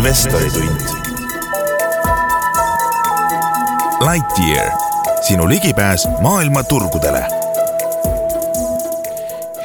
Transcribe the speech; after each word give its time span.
investoritund. 0.00 0.80
Lightyear, 4.10 4.70
sinu 5.20 5.48
ligipääs 5.48 6.08
maailma 6.20 6.62
turgudele. 6.62 7.24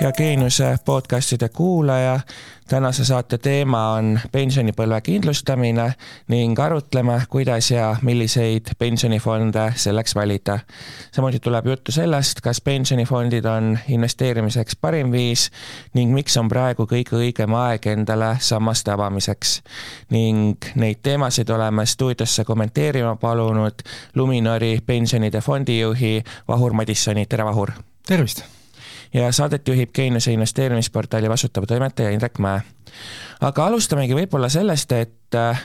hea 0.01 0.11
Geeniuse 0.11 0.77
podcastide 0.85 1.49
kuulaja 1.49 2.19
tänase 2.67 3.05
saate 3.05 3.37
teema 3.37 3.81
on 3.93 4.19
pensionipõlve 4.31 5.01
kindlustamine 5.05 5.85
ning 6.27 6.59
arutleme, 6.59 7.19
kuidas 7.29 7.71
ja 7.71 7.95
milliseid 8.01 8.73
pensionifonde 8.79 9.73
selleks 9.75 10.15
valida. 10.15 10.59
samuti 11.11 11.39
tuleb 11.39 11.65
juttu 11.65 11.91
sellest, 11.91 12.41
kas 12.41 12.61
pensionifondid 12.61 13.45
on 13.45 13.77
investeerimiseks 13.87 14.75
parim 14.81 15.11
viis 15.11 15.51
ning 15.93 16.13
miks 16.13 16.37
on 16.37 16.49
praegu 16.49 16.87
kõige 16.89 17.19
õigem 17.19 17.53
aeg 17.53 17.87
endale 17.87 18.37
sammaste 18.39 18.91
avamiseks. 18.91 19.61
ning 20.09 20.57
neid 20.75 21.03
teemasid 21.03 21.49
oleme 21.49 21.85
stuudiosse 21.85 22.43
kommenteerima 22.43 23.15
palunud 23.15 23.81
Luminori 24.15 24.79
pensionide 24.85 25.41
fondijuhi 25.41 26.23
Vahur 26.47 26.73
Madissoni, 26.73 27.25
tere 27.25 27.45
Vahur! 27.45 27.71
tervist! 28.07 28.54
Ja 29.13 29.31
saadet 29.31 29.67
juhib 29.67 29.91
Geeniuse 29.93 30.33
investeerimisportaali 30.33 31.29
vastutav 31.29 31.65
toimetaja 31.67 32.09
Indrek 32.09 32.39
Mäe. 32.39 32.61
aga 33.41 33.65
alustamegi 33.65 34.15
võib-olla 34.15 34.49
sellest, 34.49 34.91
et 34.91 35.35
eh, 35.35 35.63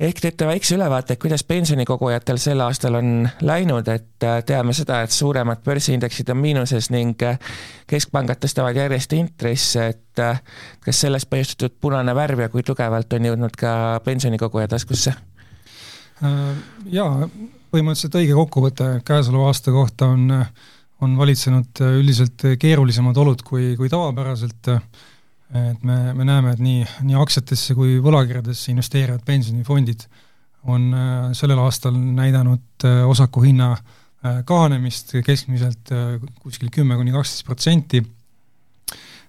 ehk 0.00 0.20
teete 0.20 0.46
väikse 0.46 0.74
ülevaate, 0.74 1.16
kuidas 1.16 1.44
pensionikogujatel 1.44 2.38
sel 2.42 2.60
aastal 2.60 2.98
on 2.98 3.28
läinud, 3.40 3.88
et 3.88 4.26
eh, 4.26 4.42
teame 4.46 4.72
seda, 4.72 5.02
et 5.02 5.10
suuremad 5.10 5.62
börsiindeksid 5.64 6.30
on 6.34 6.40
miinuses 6.42 6.90
ning 6.90 7.22
eh, 7.22 7.38
keskpangad 7.90 8.42
tõstavad 8.44 8.76
järjest 8.76 9.12
intresse, 9.12 9.88
et 9.94 10.24
kas 10.80 11.00
sellest 11.00 11.30
põhjustatud 11.30 11.78
punane 11.80 12.14
värv 12.14 12.46
ja 12.46 12.48
kui 12.48 12.62
tugevalt 12.62 13.12
on 13.12 13.30
jõudnud 13.30 13.56
ka 13.58 14.00
pensionikoguja 14.04 14.68
taskusse? 14.70 15.14
Jaa, 16.94 17.28
põhimõtteliselt 17.74 18.18
õige 18.20 18.36
kokkuvõte 18.38 18.88
käesoleva 19.06 19.50
aasta 19.50 19.74
kohta 19.74 20.12
on 20.14 20.30
äh, 20.30 20.50
on 21.04 21.16
valitsenud 21.18 21.82
äh, 21.82 21.96
üldiselt 22.00 22.44
keerulisemad 22.60 23.18
olud 23.20 23.42
kui, 23.46 23.74
kui 23.78 23.90
tavapäraselt, 23.92 24.70
et 25.54 25.82
me, 25.86 25.96
me 26.16 26.24
näeme, 26.26 26.54
et 26.54 26.62
nii, 26.64 26.84
nii 27.06 27.18
aktsiatesse 27.20 27.76
kui 27.78 27.98
võlakirjadesse 28.02 28.72
investeerivad 28.72 29.22
pensionifondid 29.26 30.06
on 30.72 30.88
äh, 30.96 31.28
sellel 31.36 31.60
aastal 31.62 31.94
näidanud 31.94 32.88
äh, 32.88 33.02
osaku 33.08 33.44
hinna 33.48 33.76
kahanemist 34.48 35.10
keskmiselt 35.20 35.90
kuskil 36.40 36.70
kümme 36.72 36.96
kuni 36.96 37.12
kaksteist 37.12 37.44
protsenti. 37.44 37.98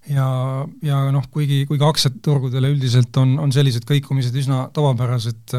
Ja, 0.08 0.28
ja 0.88 1.00
noh, 1.12 1.26
kuigi, 1.34 1.66
kuigi 1.68 1.84
aktsiaturgudele 1.84 2.70
üldiselt 2.72 3.20
on, 3.20 3.34
on 3.44 3.52
sellised 3.52 3.84
kõikumised 3.90 4.38
üsna 4.40 4.62
tavapärased, 4.72 5.58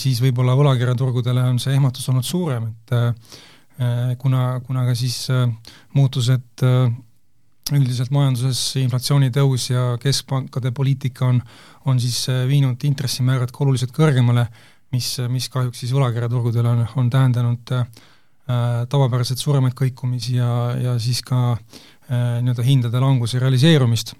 siis 0.00 0.18
võib-olla 0.24 0.56
võlakirjaturgudele 0.58 1.46
on 1.46 1.62
see 1.62 1.76
ehmatus 1.78 2.10
olnud 2.10 2.26
suurem, 2.26 2.66
et 2.72 2.96
Äh, 2.98 3.36
kuna, 4.18 4.60
kuna 4.66 4.84
ka 4.88 4.94
siis 4.98 5.28
äh, 5.30 5.46
muutused 5.94 6.64
äh, 6.66 6.90
üldiselt 7.76 8.10
majanduses, 8.14 8.60
inflatsiooni 8.80 9.30
tõus 9.34 9.68
ja 9.70 9.92
keskpankade 10.02 10.72
poliitika 10.74 11.28
on, 11.28 11.40
on 11.86 12.00
siis 12.00 12.24
viinud 12.48 12.82
intressimäärad 12.88 13.52
ka 13.52 13.62
oluliselt 13.64 13.92
kõrgemale, 13.94 14.46
mis, 14.94 15.12
mis 15.30 15.50
kahjuks 15.52 15.84
siis 15.84 15.92
võlakirjaturgudel 15.94 16.70
on, 16.70 16.86
on 16.98 17.10
tähendanud 17.12 17.74
äh, 17.76 17.84
tavapäraselt 18.90 19.38
suuremaid 19.38 19.76
kõikumisi 19.78 20.38
ja, 20.40 20.50
ja 20.80 20.96
siis 21.02 21.20
ka 21.22 21.52
äh, 21.52 22.40
nii-öelda 22.40 22.66
hindade 22.66 23.04
languse 23.04 23.38
realiseerumist. 23.42 24.16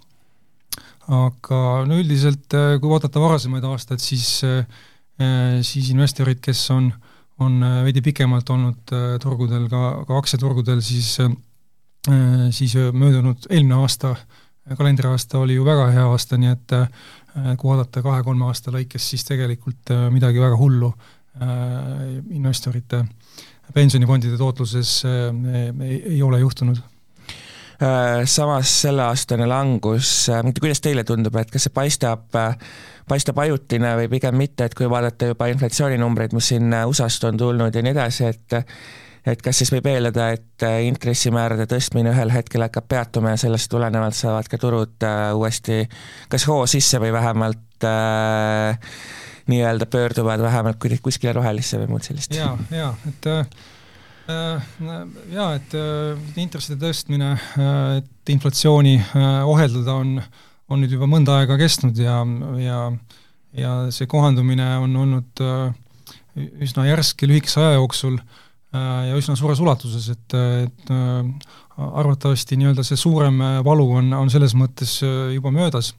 aga 1.08 1.58
no 1.88 1.96
üldiselt, 1.96 2.52
kui 2.52 2.90
vaadata 2.90 3.20
varasemaid 3.20 3.64
aastaid, 3.64 4.02
siis 4.04 4.42
äh, 4.44 4.64
siis 5.64 5.88
investorid, 5.90 6.38
kes 6.44 6.66
on 6.70 6.92
äh, 6.92 7.07
on 7.38 7.62
äh, 7.62 7.82
veidi 7.86 8.02
pikemalt 8.02 8.50
olnud 8.50 8.94
äh, 8.94 9.14
turgudel, 9.22 9.68
ka, 9.70 9.82
ka 10.08 10.18
aktsiaturgudel, 10.18 10.82
siis 10.84 11.16
äh, 11.24 11.30
siis 12.54 12.74
möödunud 12.92 13.48
eelmine 13.50 13.80
aasta, 13.82 14.14
kalendriaasta 14.76 15.40
oli 15.42 15.58
ju 15.58 15.64
väga 15.66 15.88
hea 15.92 16.04
aasta, 16.08 16.38
nii 16.40 16.50
et 16.52 16.74
kui 17.58 17.68
vaadata 17.68 18.02
kahe-kolme 18.04 18.46
aasta 18.46 18.72
lõikes, 18.72 19.10
siis 19.12 19.24
tegelikult 19.28 19.90
midagi 20.12 20.40
väga 20.40 20.56
hullu 20.56 20.88
investorite 22.34 23.02
pensionifondide 23.74 24.38
tootluses 24.40 24.92
ei, 25.04 25.98
ei 26.14 26.22
ole 26.24 26.40
juhtunud 26.40 26.80
samas 28.26 28.72
selleaastane 28.82 29.46
langus, 29.46 30.10
kuidas 30.58 30.80
teile 30.82 31.04
tundub, 31.06 31.36
et 31.38 31.50
kas 31.52 31.68
see 31.68 31.74
paistab 31.74 32.24
paistab 33.08 33.38
ajutine 33.38 33.94
või 34.00 34.08
pigem 34.12 34.34
mitte, 34.36 34.66
et 34.66 34.74
kui 34.76 34.88
vaadata 34.90 35.30
juba 35.30 35.46
inflatsiooninumbreid, 35.52 36.34
mis 36.36 36.50
siin 36.50 36.74
USA-st 36.74 37.28
on 37.30 37.38
tulnud 37.40 37.74
ja 37.74 37.84
nii 37.86 37.94
edasi, 37.94 38.26
et 38.32 38.58
et 39.32 39.42
kas 39.44 39.60
siis 39.60 39.70
võib 39.72 39.86
eeldada, 39.90 40.30
et 40.36 40.66
intressimäärade 40.88 41.68
tõstmine 41.70 42.12
ühel 42.14 42.32
hetkel 42.32 42.64
hakkab 42.64 42.88
peatuma 42.88 43.34
ja 43.34 43.40
sellest 43.40 43.70
tulenevalt 43.72 44.16
saavad 44.16 44.48
ka 44.50 44.60
turud 44.60 45.06
äh, 45.06 45.30
uuesti 45.36 45.82
kas 46.32 46.46
hoo 46.48 46.66
sisse 46.70 47.00
või 47.02 47.12
vähemalt 47.14 47.88
äh, 47.88 48.78
nii-öelda 49.48 49.88
pöörduvad 49.90 50.42
vähemalt 50.44 50.80
kuskile 51.02 51.34
rohelisse 51.36 51.80
või 51.82 51.92
muud 51.94 52.08
sellist? 52.08 52.34
jaa, 52.36 52.54
jaa, 52.72 52.92
et 53.10 53.30
äh, 53.32 53.44
äh 54.28 54.68
jaa, 55.32 55.54
et 55.56 55.74
äh, 55.74 56.18
intresside 56.36 56.78
tõstmine, 56.82 57.32
et 57.98 58.34
inflatsiooni 58.34 58.98
ohjeldada, 59.48 59.94
on 59.94 60.18
äh, 60.18 60.28
on 60.68 60.82
nüüd 60.82 60.92
juba 60.92 61.08
mõnda 61.08 61.40
aega 61.40 61.58
kestnud 61.60 61.98
ja, 62.00 62.20
ja 62.60 62.80
ja 63.58 63.70
see 63.94 64.08
kohandumine 64.10 64.66
on 64.82 64.96
olnud 65.00 65.40
äh, 65.40 65.70
üsna 66.64 66.84
järsk 66.86 67.24
ja 67.24 67.30
lühikese 67.30 67.62
aja 67.62 67.78
jooksul 67.78 68.18
äh, 68.18 69.08
ja 69.08 69.16
üsna 69.16 69.36
suures 69.40 69.62
ulatuses, 69.64 70.10
et, 70.12 70.36
et 70.36 70.92
äh, 70.92 71.48
arvatavasti 71.78 72.58
nii-öelda 72.60 72.84
see 72.84 73.00
suurem 73.00 73.40
valu 73.64 73.86
on, 74.02 74.12
on 74.18 74.30
selles 74.32 74.52
mõttes 74.58 74.98
juba 75.30 75.52
möödas. 75.54 75.92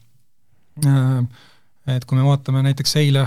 Et 1.88 2.04
kui 2.04 2.18
me 2.18 2.26
vaatame 2.26 2.60
näiteks 2.62 2.92
eile, 3.00 3.22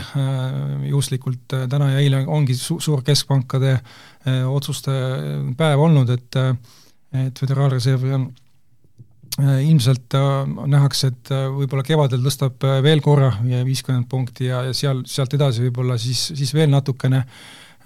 juhuslikult 0.85 1.55
täna 1.69 1.89
ja 1.89 2.03
eile 2.03 2.21
ongi 2.29 2.53
su-, 2.55 2.77
suur 2.79 3.01
keskpankade 3.03 3.73
otsuste 4.47 4.93
päev 5.57 5.81
olnud, 5.81 6.13
et 6.13 6.39
et 7.13 7.37
Föderaalreserv 7.37 8.05
on 8.13 8.29
Äh, 9.41 9.63
ilmselt 9.65 10.13
äh, 10.13 10.45
nähakse, 10.69 11.07
et 11.09 11.29
äh, 11.33 11.47
võib-olla 11.49 11.81
kevadel 11.81 12.21
tõstab 12.21 12.61
veel 12.85 12.99
korra 13.01 13.31
viiskümmend 13.41 14.05
punkti 14.05 14.45
ja, 14.45 14.59
ja 14.67 14.75
seal, 14.77 14.99
sealt 15.09 15.33
edasi 15.33 15.63
võib-olla 15.63 15.95
siis, 15.97 16.21
siis 16.37 16.51
veel 16.53 16.69
natukene 16.69 17.23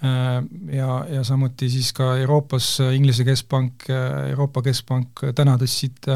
ja, 0.02 0.90
ja 1.08 1.22
samuti 1.24 1.70
siis 1.72 1.88
ka 1.96 2.12
Euroopas 2.20 2.66
Inglise 2.94 3.24
keskpank, 3.26 3.88
Euroopa 4.28 4.62
Keskpank 4.62 5.24
täna 5.34 5.56
tõstsid 5.58 6.06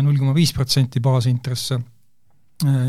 null 0.00 0.16
koma 0.18 0.32
viis 0.34 0.50
protsenti 0.56 1.04
baasintresse, 1.04 1.78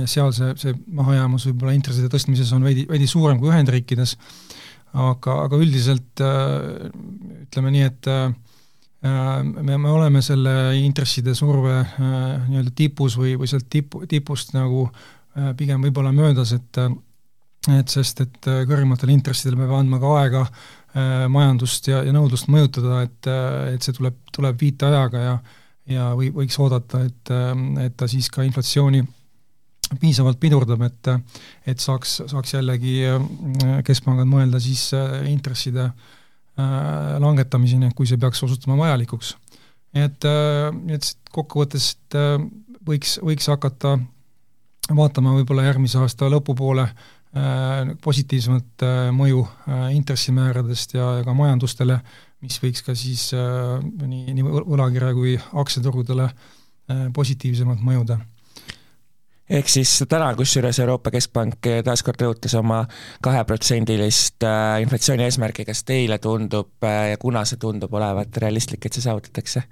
seal 0.07 0.31
see, 0.31 0.53
see 0.55 0.75
mahajäämus 0.95 1.49
võib-olla 1.49 1.73
intresside 1.75 2.07
tõstmises 2.11 2.53
on 2.55 2.63
veidi, 2.63 2.85
veidi 2.87 3.07
suurem 3.09 3.39
kui 3.41 3.49
Ühendriikides, 3.51 4.13
aga, 4.95 5.41
aga 5.43 5.59
üldiselt 5.59 6.23
ütleme 6.23 7.73
nii, 7.75 7.87
et 7.89 8.11
Äh, 9.05 9.43
me, 9.43 9.77
me 9.77 9.89
oleme 9.89 10.21
selle 10.25 10.73
intresside 10.81 11.35
surve 11.37 11.75
äh, 11.79 11.99
nii-öelda 12.49 12.71
tipus 12.75 13.13
või, 13.19 13.35
või 13.37 13.49
sealt 13.49 13.67
tipu, 13.69 14.01
tipust 14.09 14.55
nagu 14.55 14.87
äh, 14.87 15.51
pigem 15.57 15.85
võib-olla 15.85 16.13
möödas, 16.15 16.55
et 16.57 16.81
et 17.67 17.91
sest, 17.91 18.21
et 18.23 18.47
kõrgematel 18.47 19.09
intressidel 19.11 19.57
peab 19.59 19.73
andma 19.75 19.97
ka 19.99 20.11
aega 20.21 20.41
majandust 21.27 21.89
ja, 21.89 21.97
ja 22.05 22.13
nõudlust 22.15 22.47
mõjutada, 22.47 23.01
et, 23.03 23.27
et 23.73 23.83
see 23.83 23.95
tuleb, 23.97 24.15
tuleb 24.31 24.61
viiteajaga 24.61 25.23
ja 25.25 25.33
ja 25.91 26.05
või, 26.15 26.29
võiks 26.35 26.55
oodata, 26.63 27.01
et, 27.09 27.31
et 27.83 27.97
ta 27.99 28.07
siis 28.07 28.29
ka 28.31 28.45
inflatsiooni 28.47 29.03
piisavalt 30.01 30.39
pidurdab, 30.39 30.81
et 30.83 31.09
et 31.65 31.79
saaks, 31.79 32.21
saaks 32.27 32.53
jällegi 32.53 32.99
keskpangad 33.87 34.27
mõelda 34.27 34.59
siis 34.59 34.89
intresside 35.29 35.85
äh, 35.87 36.15
Äh, 36.57 37.19
langetamiseni, 37.21 37.91
kui 37.93 38.07
see 38.09 38.17
peaks 38.17 38.39
osutuma 38.41 38.73
vajalikuks. 38.79 39.35
et, 39.93 40.25
äh, 40.25 40.73
et 40.89 41.05
kokkuvõttes, 41.31 41.97
äh, 42.17 42.41
võiks, 42.81 43.19
võiks 43.21 43.45
hakata 43.47 43.99
vaatama 44.89 45.35
võib-olla 45.35 45.67
järgmise 45.67 45.99
aasta 45.99 46.29
lõpupoole 46.31 46.87
positiivsemat 48.01 48.81
mõju 49.13 49.41
intressimääradest 49.93 50.93
ja 50.95 51.09
ka 51.25 51.33
majandustele, 51.35 51.99
mis 52.41 52.55
võiks 52.63 52.81
ka 52.81 52.95
siis 52.95 53.27
nii, 53.35 54.31
nii 54.33 54.45
võlakirja 54.47 55.11
kui 55.13 55.35
aktsiaturgudele 55.35 56.29
positiivsemalt 57.13 57.83
mõjuda 57.83 58.17
ehk 59.49 59.69
siis 59.71 59.91
täna, 60.09 60.29
kusjuures 60.35 60.79
Euroopa 60.83 61.11
Keskpank 61.13 61.69
taaskord 61.85 62.21
rõhutas 62.23 62.55
oma 62.59 62.81
kaheprotsendilist 63.23 64.43
äh, 64.47 64.81
inflatsiooni 64.83 65.23
eesmärki, 65.27 65.65
kas 65.67 65.85
teile 65.87 66.19
tundub 66.23 66.83
äh, 66.83 67.13
ja 67.13 67.21
kuna 67.21 67.45
see 67.47 67.59
tundub 67.61 67.93
olevat 67.95 68.37
realistlik, 68.43 68.85
et 68.85 68.97
see 68.97 69.05
saavutatakse? 69.05 69.63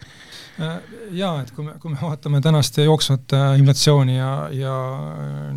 Äh, 0.63 0.77
jaa, 1.19 1.41
et 1.43 1.51
kui 1.55 1.67
me, 1.67 1.75
kui 1.81 1.91
me 1.91 1.99
vaatame 1.99 2.41
tänast 2.43 2.79
jooksvat 2.83 3.35
inflatsiooni 3.59 4.17
ja, 4.17 4.31
ja 4.55 4.77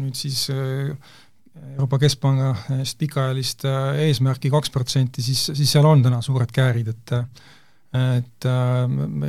nüüd 0.01 0.19
siis 0.19 0.49
Euroopa 0.49 2.01
Keskpanga 2.03 2.53
pikaajalist 2.99 3.65
eesmärki 4.03 4.51
kaks 4.51 4.75
protsenti, 4.75 5.23
siis, 5.23 5.47
siis 5.55 5.71
seal 5.71 5.87
on 5.87 6.03
täna 6.03 6.21
suured 6.25 6.51
käärid, 6.55 6.91
et 6.95 7.17
et 7.99 8.45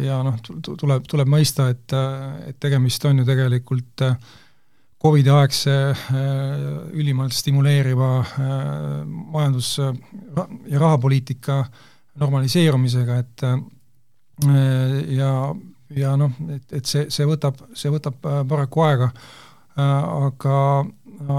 ja 0.04 0.18
noh, 0.26 0.36
tuleb, 0.68 1.06
tuleb 1.08 1.30
mõista, 1.32 1.70
et, 1.72 1.94
et 2.50 2.58
tegemist 2.60 3.06
on 3.08 3.22
ju 3.22 3.26
tegelikult 3.30 4.04
äh, 4.04 4.18
Covidi 5.00 5.32
aegse 5.32 5.74
äh, 5.90 6.16
ülimalt 6.92 7.32
stimuleeriva 7.32 8.10
äh, 8.20 9.06
majandus- 9.08 9.78
ja 9.80 10.80
rahapoliitika 10.80 11.62
normaliseerumisega, 12.20 13.20
et 13.24 13.44
äh, 13.48 13.62
ja, 15.16 15.32
ja 15.96 16.18
noh, 16.20 16.36
et, 16.52 16.66
et 16.82 16.86
see, 16.86 17.06
see 17.08 17.28
võtab, 17.30 17.64
see 17.72 17.92
võtab 17.94 18.20
paraku 18.48 18.84
aega, 18.84 19.08
aga, 19.80 20.58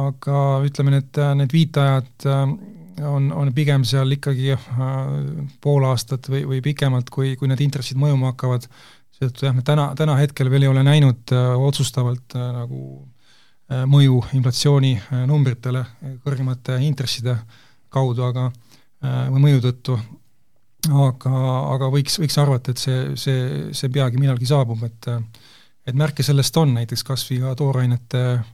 aga 0.06 0.40
ütleme, 0.64 0.96
need, 0.96 1.20
need 1.36 1.52
viitajad 1.52 2.28
on, 2.28 3.28
on 3.36 3.52
pigem 3.56 3.84
seal 3.88 4.16
ikkagi 4.16 4.56
pool 5.60 5.84
aastat 5.88 6.28
või, 6.32 6.46
või 6.48 6.64
pikemalt, 6.64 7.12
kui, 7.12 7.36
kui 7.36 7.48
need 7.48 7.60
intressid 7.64 8.00
mõjuma 8.00 8.32
hakkavad, 8.32 8.68
seetõttu 9.16 9.48
jah, 9.48 9.56
me 9.56 9.64
täna, 9.64 9.90
täna 10.00 10.16
hetkel 10.20 10.52
veel 10.52 10.64
ei 10.64 10.72
ole 10.72 10.84
näinud 10.86 11.32
otsustavalt 11.68 12.36
nagu 12.36 12.84
Äh, 13.00 13.19
mõju 13.70 14.22
inflatsiooni 14.38 14.94
äh, 14.98 15.26
äh, 15.26 16.16
kõrgemate 16.24 16.80
intresside 16.82 17.38
kaudu, 17.90 18.22
aga 18.22 18.50
või 19.00 19.40
mõju 19.40 19.60
tõttu, 19.64 19.94
aga, 20.92 21.30
aga 21.72 21.86
võiks, 21.88 22.18
võiks 22.20 22.34
arvata, 22.36 22.74
et 22.74 22.82
see, 22.82 22.98
see, 23.16 23.70
see 23.72 23.88
peagi 23.88 24.20
millalgi 24.20 24.46
saabub, 24.50 24.82
et 24.84 25.08
et 25.88 25.96
märke 25.96 26.24
sellest 26.24 26.56
on, 26.60 26.74
näiteks 26.76 27.04
kas 27.06 27.24
või 27.30 27.40
ka 27.44 27.54
toorainete 27.58 28.20
äh, 28.34 28.44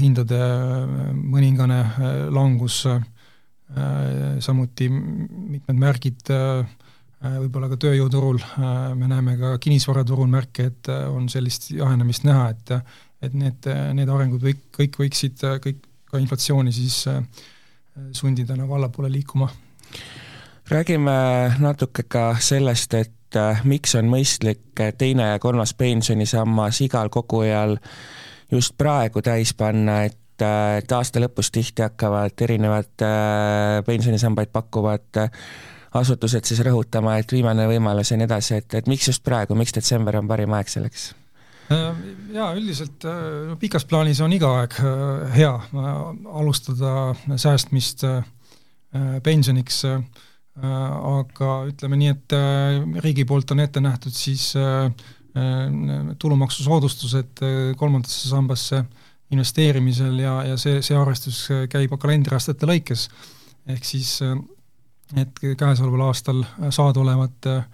hindade 0.00 0.40
mõningane 1.12 1.80
äh, 1.82 2.16
langus 2.32 2.82
äh,, 2.90 3.04
samuti 4.40 4.88
mitmed 4.90 5.78
märgid 5.80 6.32
äh, 6.34 6.66
võib-olla 7.26 7.70
ka 7.72 7.78
tööjõuturul, 7.80 8.36
me 8.94 9.06
näeme 9.08 9.32
ka 9.40 9.54
kinnisvaraturul 9.58 10.28
märke, 10.30 10.66
et 10.68 10.90
on 10.92 11.24
sellist 11.32 11.70
jahenemist 11.72 12.26
näha, 12.28 12.50
et 12.52 12.72
et 13.26 13.34
need, 13.36 13.68
need 13.98 14.10
arengud 14.10 14.42
kõik, 14.42 14.64
kõik 14.78 14.98
võiksid 15.02 15.44
kõik 15.62 15.84
ka 16.10 16.22
inflatsiooni 16.22 16.72
siis 16.72 17.04
äh, 17.10 17.22
sundida 18.12 18.56
nagu 18.56 18.74
allapoole 18.74 19.12
liikuma. 19.12 19.48
räägime 20.70 21.12
natuke 21.58 22.02
ka 22.08 22.36
sellest, 22.40 22.94
et 22.94 23.36
äh, 23.36 23.64
miks 23.64 23.94
on 23.94 24.08
mõistlik 24.10 24.84
teine 24.98 25.32
ja 25.32 25.38
kolmas 25.38 25.74
pensionisammas 25.74 26.80
igal 26.80 27.08
kogujal 27.08 27.76
just 28.50 28.78
praegu 28.78 29.22
täis 29.22 29.54
panna, 29.54 30.04
et 30.04 30.42
äh, 30.42 30.78
et 30.78 30.92
aasta 30.92 31.20
lõpus 31.20 31.48
tihti 31.50 31.82
hakkavad 31.82 32.42
erinevad 32.44 33.04
pensionisambaid 33.86 34.50
pakkuvad 34.52 35.22
asutused 35.96 36.44
siis 36.44 36.60
rõhutama, 36.60 37.14
et 37.16 37.32
viimane 37.32 37.64
võimalus 37.70 38.10
ja 38.12 38.18
nii 38.20 38.28
edasi, 38.28 38.58
et, 38.60 38.74
et 38.74 38.86
miks 38.86 39.08
just 39.08 39.24
praegu, 39.24 39.56
miks 39.56 39.72
detsember 39.72 40.20
on 40.20 40.28
parim 40.28 40.52
aeg 40.52 40.68
selleks? 40.68 41.14
Äh, 41.66 41.96
jaa, 42.30 42.52
üldiselt 42.54 43.02
äh, 43.08 43.54
pikas 43.58 43.86
plaanis 43.90 44.20
on 44.22 44.34
iga 44.36 44.52
aeg 44.60 44.76
äh, 44.78 45.24
hea 45.34 45.52
alustada 46.30 47.14
säästmist 47.34 48.04
pensioniks, 49.26 49.82
aga 50.56 51.48
ütleme 51.68 51.98
nii, 52.00 52.12
et 52.14 52.34
riigi 53.04 53.26
poolt 53.28 53.50
on 53.52 53.60
ette 53.60 53.82
nähtud 53.82 54.14
siis 54.16 54.54
tulumaksusoodustused 56.22 57.42
kolmandasse 57.76 58.30
sambasse 58.30 58.80
investeerimisel 59.34 60.16
ja, 60.22 60.38
ja 60.48 60.56
see, 60.56 60.78
see 60.86 60.96
arvestus 60.96 61.42
käib 61.68 61.92
kalendriaastate 62.00 62.70
lõikes. 62.70 63.10
ehk 63.74 63.84
siis, 63.84 64.14
et 65.18 65.44
käesoleval 65.58 66.06
aastal 66.06 66.40
saadaolevat 66.70 67.50
äh, 67.52 67.68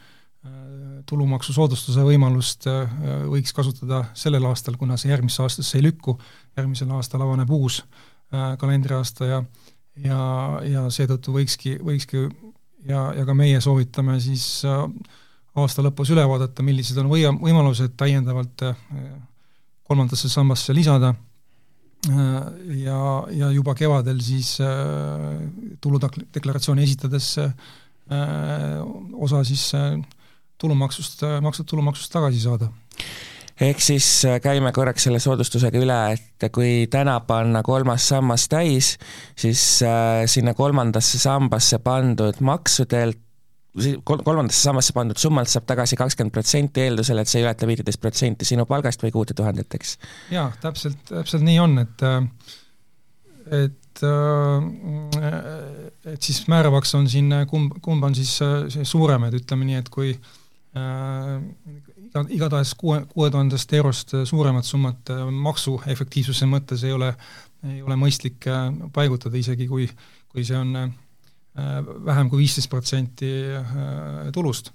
tulumaksusoodustuse 1.13 2.05
võimalust 2.07 2.67
äh, 2.71 2.93
võiks 3.29 3.53
kasutada 3.57 4.07
sellel 4.19 4.47
aastal, 4.49 4.79
kuna 4.81 4.97
see 5.01 5.13
järgmisse 5.13 5.43
aastasse 5.45 5.79
ei 5.79 5.85
lükku, 5.85 6.17
järgmisel 6.57 6.93
aastal 6.97 7.25
avaneb 7.27 7.51
uus 7.53 7.83
äh, 7.83 8.55
kalendriaasta 8.61 9.29
ja 9.29 9.43
ja, 10.01 10.21
ja 10.65 10.87
seetõttu 10.89 11.35
võikski, 11.35 11.75
võikski 11.85 12.23
ja, 12.89 13.11
ja 13.13 13.27
ka 13.29 13.35
meie 13.37 13.61
soovitame 13.61 14.17
siis 14.25 14.47
äh, 14.69 14.87
aasta 15.61 15.85
lõpus 15.85 16.15
üle 16.15 16.25
vaadata, 16.29 16.65
millised 16.65 16.97
on 17.03 17.11
või-, 17.13 17.29
võimalused 17.43 17.93
täiendavalt 18.01 18.65
kolmandasse 19.85 20.31
sambasse 20.33 20.73
lisada. 20.73 21.13
Ja, 22.03 23.01
ja 23.31 23.51
juba 23.53 23.77
kevadel 23.79 24.19
siis 24.25 24.57
tuludeklaratsiooni 25.85 26.83
esitades 26.83 27.29
osa 29.23 29.43
siis 29.47 29.69
tulumaksust, 30.63 31.27
makstud 31.45 31.69
tulumaksust 31.75 32.15
tagasi 32.15 32.41
saada 32.47 32.71
ehk 33.61 33.83
siis 33.83 34.07
äh, 34.27 34.39
käime 34.43 34.73
korraks 34.73 35.07
selle 35.07 35.21
soodustusega 35.23 35.81
üle, 35.83 35.99
et 36.15 36.47
kui 36.55 36.87
täna 36.91 37.19
panna 37.27 37.63
kolmas 37.67 38.07
sammas 38.13 38.49
täis, 38.51 38.95
siis 39.39 39.63
äh, 39.87 40.25
sinna 40.31 40.55
kolmandasse 40.59 41.21
sambasse 41.23 41.79
pandud 41.85 42.41
maksudelt 42.41 43.21
kolmandasse 44.05 44.67
sambasse 44.67 44.93
pandud 44.93 45.17
summalt 45.17 45.49
saab 45.49 45.65
tagasi 45.65 45.97
kakskümmend 45.97 46.35
protsenti, 46.35 46.83
eeldusel, 46.85 47.23
et 47.23 47.31
see 47.31 47.39
ei 47.41 47.47
ületa 47.47 47.69
viiteist 47.69 48.03
protsenti 48.03 48.45
sinu 48.45 48.67
palgast 48.69 49.01
või 49.01 49.15
kuute 49.15 49.37
tuhandet, 49.37 49.79
eks? 49.79 49.95
jaa, 50.33 50.51
täpselt, 50.61 51.01
täpselt 51.09 51.47
nii 51.47 51.57
on, 51.63 51.79
et 51.87 52.05
äh, 52.09 52.21
et 53.63 53.79
et 56.09 56.25
siis 56.25 56.39
määravaks 56.49 56.95
on 56.97 57.05
siin, 57.13 57.29
kumb, 57.47 57.75
kumb 57.85 58.05
on 58.09 58.15
siis 58.17 58.39
suurem, 58.89 59.27
et 59.29 59.37
ütleme 59.37 59.67
nii, 59.69 59.83
et 59.83 59.91
kui 59.93 60.15
äh, 60.15 60.31
Äh, 60.73 62.23
igatahes 62.33 62.71
kuue, 62.81 63.03
kuue 63.11 63.27
tuhandest 63.29 63.73
eurost 63.77 64.15
suuremat 64.25 64.65
summat 64.65 65.11
äh, 65.13 65.27
maksu 65.29 65.75
efektiivsuse 65.93 66.47
mõttes 66.49 66.81
ei 66.89 66.95
ole, 66.97 67.11
ei 67.69 67.83
ole 67.85 67.99
mõistlik 68.01 68.49
äh, 68.49 68.71
paigutada, 68.95 69.37
isegi 69.37 69.69
kui, 69.69 69.85
kui 70.33 70.47
see 70.49 70.57
on 70.57 70.73
vähem 71.53 72.31
kui 72.33 72.39
viisteist 72.41 72.71
protsenti 72.73 73.29
tulust. 74.33 74.71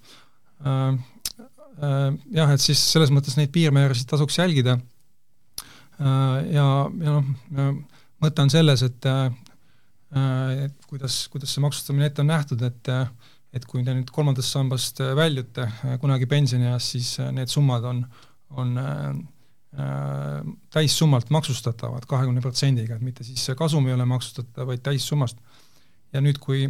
Jah, 0.62 2.52
et 2.54 2.62
siis 2.62 2.84
selles 2.92 3.10
mõttes 3.10 3.34
neid 3.40 3.50
piirmäärasid 3.56 4.06
tasuks 4.12 4.38
jälgida 4.38 4.76
ja, 5.98 6.68
ja 6.86 7.16
noh, 7.16 7.32
mõte 8.22 8.46
on 8.46 8.54
selles, 8.54 8.86
et 8.86 9.10
et 9.10 10.86
kuidas, 10.86 11.24
kuidas 11.34 11.58
see 11.58 11.66
maksustamine 11.66 12.12
ette 12.12 12.22
on 12.22 12.30
nähtud, 12.30 12.62
et 12.70 12.94
et 13.56 13.66
kui 13.66 13.84
te 13.86 13.94
nüüd 13.96 14.10
kolmandast 14.14 14.54
sambast 14.54 15.02
äh, 15.04 15.14
väljute 15.18 15.68
äh, 15.68 15.96
kunagi 16.02 16.28
pensionieas, 16.30 16.92
siis 16.94 17.16
äh, 17.24 17.32
need 17.36 17.52
summad 17.52 17.86
on, 17.88 18.04
on 18.50 18.78
äh, 18.82 19.12
täissummalt 20.74 21.30
maksustatavad 21.30 22.06
kahekümne 22.10 22.42
protsendiga, 22.42 22.96
et 22.96 23.06
mitte 23.06 23.26
siis 23.28 23.44
kasum 23.58 23.88
ei 23.88 23.94
ole 23.94 24.08
maksustatav, 24.10 24.68
vaid 24.70 24.82
täissummast. 24.86 25.38
ja 26.14 26.22
nüüd, 26.24 26.40
kui 26.40 26.64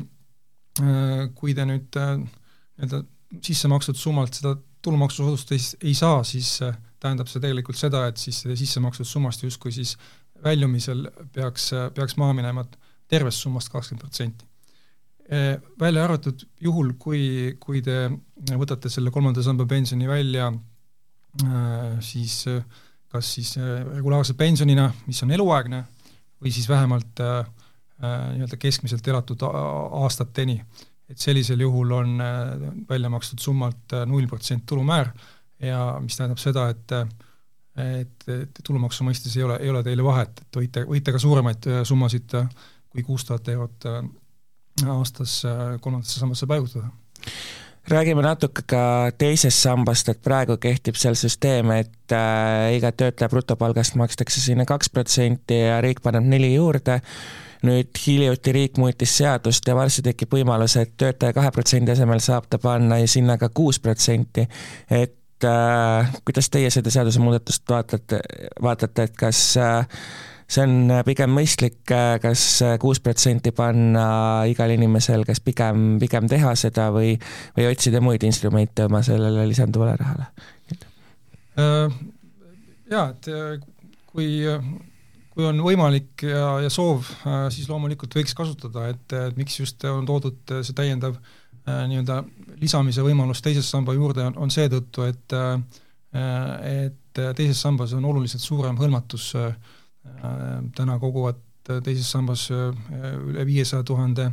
äh,, 0.82 1.28
kui 1.38 1.54
te 1.54 1.66
nüüd 1.70 1.94
nii-öelda 1.98 3.02
äh, 3.04 3.06
sisse 3.44 3.70
makstud 3.70 4.00
summalt 4.00 4.34
seda 4.34 4.56
tulumaksusoodustust 4.82 5.54
ei, 5.54 5.92
ei 5.92 5.94
saa, 5.98 6.24
siis 6.26 6.58
äh, 6.66 6.76
tähendab 7.00 7.30
see 7.30 7.44
tegelikult 7.44 7.78
seda, 7.78 8.08
et 8.10 8.18
siis 8.18 8.42
sisse 8.58 8.82
makstud 8.84 9.08
summast 9.08 9.46
justkui 9.46 9.72
siis 9.72 9.96
väljumisel 10.44 11.08
peaks, 11.34 11.72
peaks 11.94 12.18
maha 12.18 12.34
minema 12.38 12.66
tervest 13.10 13.46
summast 13.46 13.72
kakskümmend 13.74 14.04
protsenti 14.04 14.47
välja 15.80 16.04
arvatud 16.06 16.44
juhul, 16.64 16.94
kui, 17.00 17.56
kui 17.60 17.82
te 17.84 18.08
võtate 18.56 18.90
selle 18.92 19.12
kolmanda 19.12 19.44
samba 19.44 19.66
pensioni 19.68 20.08
välja 20.08 20.48
eh, 21.44 21.98
siis 22.06 22.40
eh, 22.48 22.62
kas 23.12 23.30
siis 23.38 23.56
regulaarse 23.58 24.36
pensionina, 24.40 24.90
mis 25.08 25.22
on 25.24 25.32
eluaegne, 25.32 25.80
või 26.44 26.52
siis 26.52 26.68
vähemalt 26.70 27.22
nii-öelda 27.98 28.60
keskmiselt 28.62 29.08
elatud 29.08 29.42
aastateni. 29.48 30.60
et 31.10 31.18
sellisel 31.18 31.64
juhul 31.64 31.92
on 31.96 32.20
välja 32.90 33.10
makstud 33.10 33.40
summalt 33.40 33.96
null 34.06 34.28
protsent 34.28 34.66
tulumäär 34.66 35.08
ja 35.64 35.98
mis 36.04 36.18
tähendab 36.18 36.38
seda, 36.38 36.68
et 36.70 36.92
et, 37.78 38.28
et 38.28 38.60
tulumaksu 38.64 39.08
mõistes 39.08 39.38
ei 39.38 39.44
ole, 39.44 39.58
ei 39.62 39.70
ole 39.70 39.84
teile 39.84 40.04
vahet, 40.04 40.42
et 40.42 40.60
võite, 40.60 40.84
võite 40.86 41.16
ka 41.16 41.20
suuremaid 41.20 41.70
summasid 41.88 42.36
kui 42.90 43.04
kuus 43.08 43.26
tuhat 43.26 43.48
eurot 43.56 43.88
aastas 44.86 45.40
äh, 45.46 45.80
kolmandasse 45.82 46.20
sambasse 46.20 46.48
paigutada 46.48 46.92
räägime 47.88 48.22
natuke 48.22 48.62
ka 48.68 49.12
teisest 49.18 49.64
sambast, 49.64 50.10
et 50.12 50.22
praegu 50.24 50.58
kehtib 50.62 50.98
seal 51.00 51.16
süsteem, 51.16 51.72
et 51.72 52.16
äh, 52.16 52.76
iga 52.78 52.92
töötaja 52.92 53.30
brutopalgast 53.32 53.96
makstakse 54.00 54.42
sinna 54.44 54.66
kaks 54.68 54.92
protsenti 54.92 55.62
ja 55.62 55.82
riik 55.82 56.04
paneb 56.04 56.28
neli 56.28 56.54
juurde. 56.56 57.02
nüüd 57.66 57.90
hiljuti 57.98 58.52
riik 58.54 58.76
muutis 58.78 59.16
seadust 59.18 59.66
ja 59.68 59.74
varsti 59.76 60.04
tekib 60.06 60.36
võimalus, 60.36 60.76
et 60.78 60.92
töötaja 60.98 61.34
kahe 61.34 61.50
protsendi 61.52 61.90
asemel 61.92 62.20
saab 62.22 62.46
ta 62.50 62.60
panna 62.62 63.00
sinna 63.08 63.38
ka 63.38 63.50
kuus 63.50 63.80
protsenti. 63.80 64.48
et 64.90 65.44
äh, 65.44 66.14
kuidas 66.26 66.50
teie 66.50 66.70
seda 66.70 66.92
seadusemuudatust 66.92 67.64
vaatate, 67.70 68.20
vaatate, 68.62 69.04
et 69.04 69.16
kas 69.18 69.58
äh, 69.58 69.88
see 70.48 70.64
on 70.64 70.92
äh, 70.92 71.04
pigem 71.08 71.34
mõistlik, 71.36 71.82
äh, 71.92 72.18
kas 72.24 72.44
äh, 72.64 72.76
kuus 72.82 73.02
protsenti 73.04 73.52
panna 73.56 74.08
igal 74.50 74.72
inimesel, 74.74 75.26
kas 75.28 75.42
pigem, 75.44 75.98
pigem 76.02 76.30
teha 76.32 76.54
seda 76.60 76.88
või, 76.96 77.16
või 77.58 77.68
otsida 77.72 78.02
muid 78.04 78.24
instrumente 78.28 78.88
oma 78.88 79.04
sellele 79.06 79.48
lisanduvale 79.50 79.98
rahale? 80.00 80.30
Jaa, 82.88 83.08
et 83.10 83.28
kui, 84.12 84.28
kui 85.34 85.48
on 85.48 85.64
võimalik 85.66 86.22
ja, 86.24 86.52
ja 86.62 86.70
soov, 86.72 87.10
siis 87.52 87.66
loomulikult 87.68 88.14
võiks 88.20 88.38
kasutada, 88.38 88.92
et, 88.94 89.16
miks 89.40 89.58
just 89.58 89.82
on 89.90 90.06
toodud 90.06 90.54
see 90.62 90.78
täiendav 90.78 91.18
nii-öelda 91.66 92.22
lisamise 92.62 93.02
võimalus 93.04 93.42
teise 93.44 93.66
samba 93.66 93.98
juurde, 93.98 94.30
on, 94.30 94.38
on 94.46 94.54
seetõttu, 94.54 95.10
et 95.10 95.38
et 96.14 97.20
teises 97.36 97.60
sambas 97.60 97.92
on 97.98 98.06
oluliselt 98.08 98.46
suurem 98.46 98.78
hõlmatus 98.80 99.32
Äh, 99.38 99.52
täna 100.76 101.00
koguvad 101.00 101.38
teises 101.84 102.08
sambas 102.12 102.48
äh, 102.52 102.72
üle 103.28 103.46
viiesaja 103.48 103.84
tuhande 103.88 104.32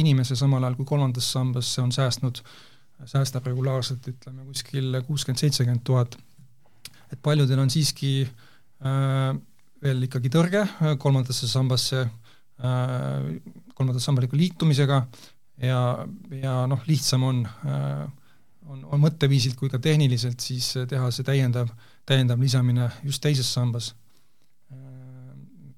inimese, 0.00 0.36
samal 0.36 0.64
ajal 0.64 0.78
kui 0.78 0.88
kolmandas 0.88 1.30
sambas 1.32 1.70
on 1.82 1.92
säästnud, 1.94 2.40
säästab 3.08 3.46
regulaarselt 3.48 4.06
ütleme 4.10 4.44
kuskil 4.48 5.00
kuuskümmend, 5.06 5.40
seitsekümmend 5.40 5.84
tuhat. 5.84 6.16
et 7.12 7.20
paljudel 7.22 7.58
on 7.58 7.70
siiski 7.70 8.24
äh, 8.24 9.36
veel 9.82 10.02
ikkagi 10.06 10.30
tõrge 10.32 10.64
kolmandasse 10.98 11.48
sambasse 11.48 12.00
äh,, 12.00 13.26
kolmanda 13.74 14.00
sambaga 14.00 14.36
liitumisega 14.36 15.02
ja, 15.62 15.80
ja 16.30 16.54
noh, 16.70 16.80
lihtsam 16.86 17.22
on 17.22 17.42
äh, 17.46 18.06
on, 18.64 18.84
on 18.84 19.00
mõtteviisilt 19.00 19.58
kui 19.60 19.68
ka 19.68 19.78
tehniliselt 19.78 20.40
siis 20.40 20.72
teha 20.88 21.10
see 21.12 21.26
täiendav, 21.26 21.68
täiendav 22.08 22.40
lisamine 22.40 22.88
just 23.04 23.22
teises 23.22 23.50
sambas 23.52 23.92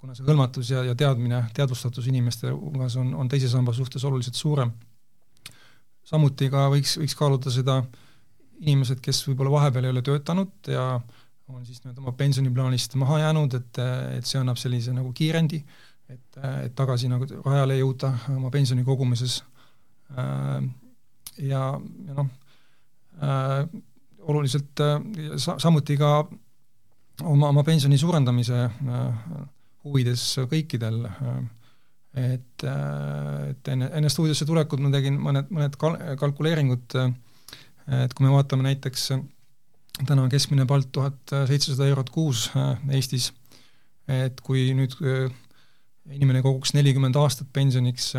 kuna 0.06 0.14
see 0.14 0.26
hõlmatus 0.26 0.70
ja, 0.70 0.84
ja 0.86 0.94
teadmine, 0.98 1.42
teadvustatus 1.56 2.06
inimeste 2.06 2.52
hulgas 2.54 2.96
on, 3.00 3.10
on 3.18 3.30
teise 3.30 3.50
samba 3.50 3.74
suhtes 3.74 4.04
oluliselt 4.06 4.38
suurem. 4.38 4.70
samuti 6.06 6.48
ka 6.52 6.68
võiks, 6.70 6.96
võiks 7.00 7.16
kaaluda 7.18 7.50
seda 7.50 7.80
inimesed, 8.62 9.02
kes 9.02 9.24
võib-olla 9.26 9.56
vahepeal 9.58 9.88
ei 9.88 9.94
ole 9.94 10.02
töötanud 10.06 10.70
ja 10.70 10.86
on 11.50 11.66
siis 11.66 11.82
nii-öelda 11.82 12.02
oma 12.02 12.14
pensioniplaanist 12.18 12.94
maha 12.98 13.18
jäänud, 13.24 13.58
et, 13.58 13.82
et 14.16 14.26
see 14.26 14.38
annab 14.40 14.58
sellise 14.58 14.94
nagu 14.94 15.12
kiirendi, 15.14 15.60
et, 16.10 16.38
et 16.62 16.74
tagasi 16.78 17.10
nagu 17.10 17.26
rajale 17.44 17.76
jõuda 17.78 18.12
oma 18.34 18.50
pensioni 18.54 18.86
kogumises. 18.86 19.42
ja, 21.42 21.62
ja 22.06 22.14
noh 22.14 22.30
äh,, 23.22 23.66
oluliselt 24.26 24.80
äh, 24.80 25.00
sa, 25.36 25.58
samuti 25.58 25.96
ka 25.98 26.28
oma, 27.22 27.48
oma 27.48 27.62
pensioni 27.66 27.98
suurendamise 27.98 28.64
äh, 28.64 29.44
huvides 29.86 30.22
kõikidel, 30.50 31.04
et, 32.16 32.66
et 32.66 33.70
enne, 33.72 33.88
enne 33.98 34.10
stuudiosse 34.12 34.46
tulekut 34.48 34.82
ma 34.82 34.90
tegin 34.94 35.18
mõned, 35.22 35.50
mõned 35.52 35.78
kal-, 35.80 35.98
kalkuleeringud, 36.20 36.98
et 38.02 38.14
kui 38.16 38.26
me 38.26 38.34
vaatame 38.34 38.66
näiteks 38.66 39.10
täna 40.06 40.26
keskmine 40.32 40.66
palk 40.68 40.90
tuhat 40.92 41.34
seitsesada 41.48 41.88
eurot 41.88 42.10
kuus 42.12 42.48
Eestis, 42.92 43.30
et 44.08 44.40
kui 44.44 44.68
nüüd 44.76 44.96
inimene 46.12 46.42
koguks 46.44 46.74
nelikümmend 46.76 47.16
aastat 47.18 47.48
pensioniks 47.52 48.12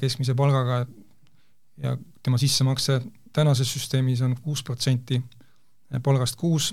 keskmise 0.00 0.34
palgaga 0.38 0.84
ja 1.82 1.96
tema 2.22 2.38
sissemakse 2.38 3.00
tänases 3.32 3.70
süsteemis 3.72 4.22
on 4.24 4.36
kuus 4.42 4.62
protsenti 4.64 5.20
palgast 6.02 6.36
kuus, 6.40 6.72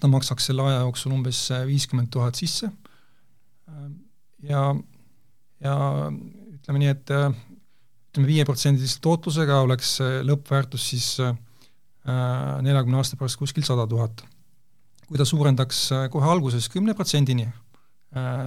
ta 0.00 0.08
maksaks 0.10 0.50
selle 0.50 0.66
aja 0.66 0.82
jooksul 0.84 1.14
umbes 1.16 1.46
viiskümmend 1.66 2.10
tuhat 2.12 2.38
sisse 2.38 2.70
ja, 4.46 4.62
ja 5.64 5.74
ütleme 6.54 6.82
nii, 6.82 6.90
et 6.92 7.12
äh, 7.14 7.28
ütleme, 8.10 8.28
viieprotsendilise 8.28 9.00
tootlusega 9.04 9.62
oleks 9.64 9.98
lõppväärtus 10.26 10.88
siis 10.92 11.08
äh, 11.22 11.32
neljakümne 12.64 13.00
aasta 13.00 13.18
pärast 13.20 13.40
kuskil 13.40 13.66
sada 13.66 13.86
tuhat. 13.88 14.24
kui 15.08 15.16
ta 15.16 15.24
suurendaks 15.24 15.80
äh, 15.96 16.06
kohe 16.12 16.28
alguses 16.28 16.68
kümne 16.68 16.94
protsendini, 16.94 17.48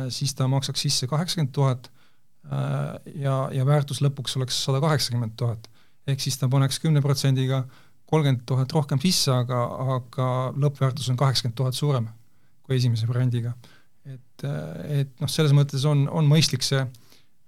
siis 0.10 0.32
ta 0.34 0.48
maksaks 0.50 0.82
sisse 0.82 1.06
kaheksakümmend 1.06 1.52
tuhat 1.54 1.92
ja, 3.14 3.36
ja 3.54 3.66
väärtus 3.66 4.00
lõpuks 4.02 4.34
oleks 4.40 4.58
sada 4.66 4.80
kaheksakümmend 4.82 5.36
tuhat. 5.38 5.68
ehk 6.10 6.20
siis 6.20 6.40
ta 6.42 6.50
paneks 6.50 6.80
kümne 6.82 7.02
protsendiga 7.02 7.60
kolmkümmend 8.10 8.42
tuhat 8.50 8.74
rohkem 8.74 9.00
sisse, 9.00 9.30
aga, 9.32 9.60
aga 9.98 10.26
lõppväärtus 10.58 11.12
on 11.14 11.20
kaheksakümmend 11.22 11.58
tuhat 11.58 11.78
suurem 11.78 12.10
kui 12.66 12.80
esimese 12.80 13.08
variandiga 13.08 13.54
et, 14.06 14.46
et 15.02 15.12
noh, 15.22 15.30
selles 15.30 15.54
mõttes 15.56 15.84
on, 15.90 16.06
on 16.10 16.28
mõistlik 16.30 16.66
see, 16.66 16.82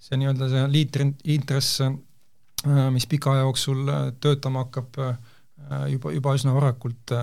see 0.02 0.20
nii-öelda 0.20 0.50
see 0.52 0.66
liitintress, 0.74 1.82
äh, 1.84 2.88
mis 2.94 3.08
pika 3.10 3.34
aja 3.34 3.48
jooksul 3.48 3.88
äh, 3.88 4.06
töötama 4.24 4.66
hakkab, 4.68 5.00
äh, 5.02 5.88
juba, 5.94 6.14
juba 6.14 6.36
üsna 6.38 6.54
varakult 6.56 7.16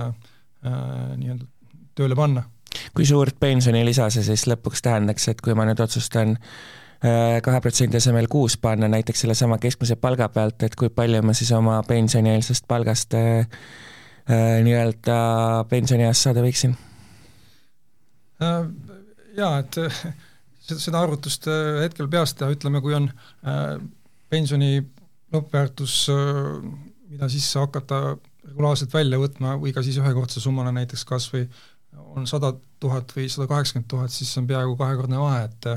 nii-öelda 0.60 1.46
tööle 1.96 2.16
panna. 2.16 2.42
kui 2.94 3.06
suurt 3.08 3.38
pensionilisa 3.40 4.10
see 4.12 4.24
siis 4.26 4.46
lõpuks 4.50 4.82
tähendaks, 4.84 5.28
et 5.32 5.40
kui 5.40 5.54
ma 5.56 5.64
nüüd 5.68 5.80
otsustan 5.80 6.36
kahe 7.00 7.60
protsendi 7.64 7.96
asemel 7.96 8.26
kuus 8.28 8.58
panna 8.60 8.88
näiteks 8.92 9.22
sellesama 9.24 9.56
keskmise 9.58 9.96
palga 9.96 10.28
pealt, 10.28 10.60
et 10.66 10.74
kui 10.76 10.90
palju 10.92 11.22
ma 11.24 11.32
siis 11.32 11.48
oma 11.56 11.78
pensionieelsest 11.88 12.66
palgast 12.68 13.16
äh, 13.16 13.46
nii-öelda 14.64 15.16
pensionieas 15.70 16.22
saada 16.26 16.44
võiksin 16.44 16.76
äh,? 18.44 18.89
Jaa, 19.36 19.58
et 19.60 19.78
seda, 20.70 20.80
seda 20.80 21.02
arvutust 21.02 21.48
äh, 21.50 21.82
hetkel 21.84 22.08
peast 22.12 22.38
teha, 22.38 22.52
ütleme, 22.54 22.82
kui 22.84 22.94
on 22.96 23.08
äh, 23.10 23.76
pensioni 24.32 24.78
lõppväärtus, 25.34 25.96
äh, 26.14 26.54
mida 27.10 27.30
siis 27.32 27.48
hakata 27.58 28.16
regulaarselt 28.46 28.94
välja 28.94 29.20
võtma 29.20 29.56
või 29.60 29.74
ka 29.74 29.84
siis 29.86 29.98
ühekordse 30.00 30.42
summana 30.42 30.72
näiteks 30.74 31.04
kas 31.08 31.28
või 31.32 31.44
on 32.14 32.26
sada 32.30 32.52
tuhat 32.82 33.12
või 33.14 33.28
sada 33.30 33.48
kaheksakümmend 33.50 33.90
tuhat, 33.90 34.14
siis 34.14 34.30
see 34.32 34.40
on 34.42 34.48
peaaegu 34.50 34.76
kahekordne 34.78 35.20
vahe, 35.20 35.44
et 35.48 35.70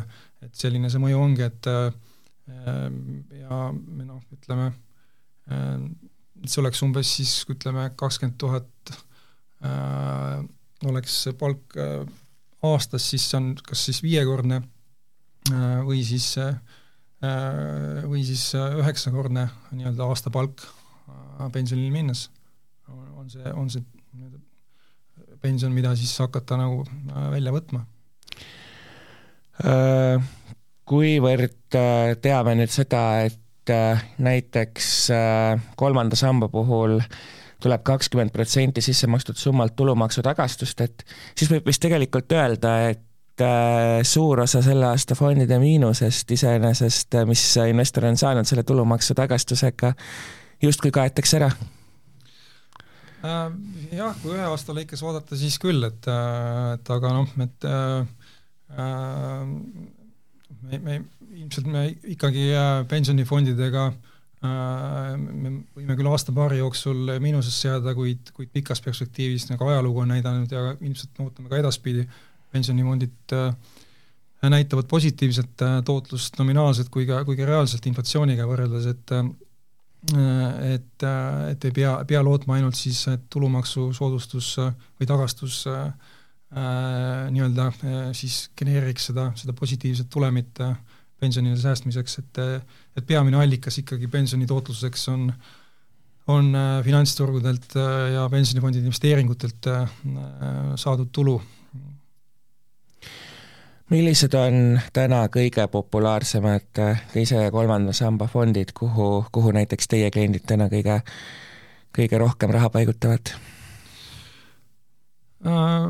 et 0.44 0.60
selline 0.60 0.90
see 0.92 1.00
mõju 1.00 1.20
ongi, 1.24 1.46
et 1.46 1.68
ja 3.40 3.60
me 3.72 4.04
noh, 4.04 4.20
ütleme, 4.36 4.66
see 6.44 6.60
oleks 6.60 6.82
umbes 6.84 7.14
siis 7.16 7.32
ütleme, 7.52 7.86
kakskümmend 8.00 8.36
tuhat 8.44 8.94
oleks 10.90 11.16
palk 11.40 11.78
aastas, 12.64 13.10
siis 13.12 13.26
on 13.38 13.54
kas 13.68 13.86
siis 13.88 14.02
viiekordne 14.04 14.62
äh, 15.52 15.80
või 15.86 16.04
siis, 16.08 16.34
äh, 16.42 16.56
või 18.08 18.24
siis 18.28 18.46
üheksakordne 18.56 19.48
nii-öelda 19.72 20.08
aastapalk 20.08 20.64
äh, 20.64 21.50
pensionile 21.52 21.92
minnes. 21.94 22.30
on 22.90 23.30
see, 23.30 23.52
on 23.54 23.70
see 23.72 23.84
pension, 25.42 25.72
mida 25.72 25.96
siis 25.96 26.12
hakata 26.20 26.58
nagu 26.60 26.84
välja 27.32 27.52
võtma? 27.52 27.86
Kuivõrd 30.84 31.78
teame 32.24 32.56
nüüd 32.60 32.72
seda, 32.74 33.04
et 33.24 33.72
näiteks 34.20 34.88
kolmanda 35.80 36.18
samba 36.20 36.50
puhul 36.52 36.98
äh, 37.00 37.20
tuleb 37.64 37.84
kakskümmend 37.88 38.34
protsenti 38.36 38.84
sisse 38.84 39.08
makstud 39.12 39.40
summalt 39.40 39.76
tulumaksutagastust, 39.80 40.84
et 40.86 41.06
siis 41.38 41.52
võib 41.52 41.70
vist 41.70 41.82
tegelikult 41.84 42.32
öelda, 42.36 42.74
et 42.92 43.44
äh, 43.44 44.02
suur 44.08 44.44
osa 44.44 44.62
selle 44.66 44.90
aasta 44.92 45.16
fondide 45.18 45.60
miinusest 45.62 46.32
iseenesest, 46.36 47.20
äh, 47.20 47.28
mis 47.30 47.46
investor 47.70 48.10
on 48.10 48.20
saanud 48.20 48.50
selle 48.50 48.66
tulumaksutagastusega, 48.68 49.94
justkui 50.64 50.92
kaetakse 50.96 51.40
ära. 51.40 51.52
Äh, 53.24 53.50
jah, 53.96 54.16
kui 54.22 54.36
ühe 54.36 54.48
aasta 54.50 54.76
lõikes 54.76 55.04
vaadata, 55.06 55.40
siis 55.40 55.60
küll, 55.64 55.88
et, 55.88 56.08
et 56.76 56.96
aga 56.98 57.18
noh, 57.18 57.36
et 57.48 57.70
äh, 57.70 58.24
me, 60.64 60.80
me 60.80 61.04
ilmselt 61.34 61.68
me 61.70 61.88
ikkagi 62.14 62.50
pensionifondidega 62.92 63.92
Äh, 63.94 64.13
me 64.44 65.52
võime 65.78 65.96
küll 65.96 66.10
aasta-paari 66.12 66.60
jooksul 66.60 67.14
miinusesse 67.24 67.70
jääda, 67.70 67.94
kuid, 67.96 68.34
kuid 68.36 68.52
pikas 68.52 68.82
perspektiivis 68.84 69.48
nagu 69.52 69.70
ajalugu 69.70 70.04
on 70.04 70.12
näidanud 70.12 70.52
ja 70.52 70.74
ilmselt 70.82 71.16
me 71.18 71.30
ootame 71.30 71.52
ka 71.52 71.62
edaspidi, 71.62 72.04
pensionifondid 72.52 73.36
äh, 73.38 73.54
näitavad 74.52 74.90
positiivset 74.92 75.64
äh, 75.64 75.78
tootlust 75.86 76.38
nominaalselt 76.40 76.92
kui 76.94 77.08
ka, 77.10 77.24
kui 77.26 77.40
ka 77.40 77.48
reaalselt 77.48 77.88
inflatsiooniga 77.90 78.48
võrreldes, 78.50 78.90
et 78.92 79.18
et, 80.04 81.04
et 81.48 81.66
ei 81.70 81.72
pea, 81.72 81.94
pea 82.04 82.20
lootma 82.28 82.58
ainult 82.58 82.76
siis, 82.76 82.98
et 83.08 83.22
tulumaksusoodustus 83.32 84.50
või 84.60 85.08
tagastus 85.08 85.62
äh, 85.72 85.86
nii-öelda 87.32 87.70
siis 88.12 88.50
genereeriks 88.60 89.08
seda, 89.10 89.30
seda 89.40 89.56
positiivset 89.56 90.10
tulemit 90.12 90.60
pensionile 91.24 91.58
säästmiseks, 91.60 92.20
et 92.22 92.42
et 93.00 93.08
peamine 93.08 93.40
allikas 93.40 93.80
ikkagi 93.82 94.12
pensioni 94.12 94.50
tootluseks 94.50 95.08
on 95.16 95.28
on 96.32 96.54
finantsturgudelt 96.86 97.74
ja 98.14 98.28
pensionifondide 98.32 98.88
investeeringutelt 98.88 99.68
saadud 100.80 101.10
tulu 101.12 101.42
millised 103.94 104.34
on 104.38 104.80
täna 104.94 105.26
kõige 105.32 105.66
populaarsemad 105.72 106.82
teise 107.14 107.42
ja 107.46 107.52
kolmanda 107.54 107.94
samba 107.96 108.28
fondid, 108.32 108.74
kuhu, 108.78 109.26
kuhu 109.32 109.54
näiteks 109.56 109.90
teie 109.92 110.12
kliendid 110.14 110.46
täna 110.50 110.70
kõige, 110.72 111.02
kõige 111.96 112.22
rohkem 112.22 112.54
raha 112.56 112.72
paigutavad? 112.74 113.34
Äh, 115.44 115.90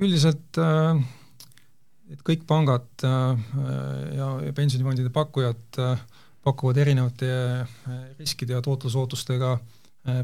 üldiselt 0.00 0.58
äh, 0.58 1.02
et 2.14 2.26
kõik 2.26 2.44
pangad 2.48 3.06
äh, 3.06 3.46
ja, 4.16 4.28
ja 4.48 4.56
pensionifondide 4.56 5.12
pakkujad 5.14 5.80
pakuvad 6.44 6.76
erinevate 6.76 7.28
riskide 8.18 8.52
ja 8.52 8.60
tootlusootustega 8.62 9.54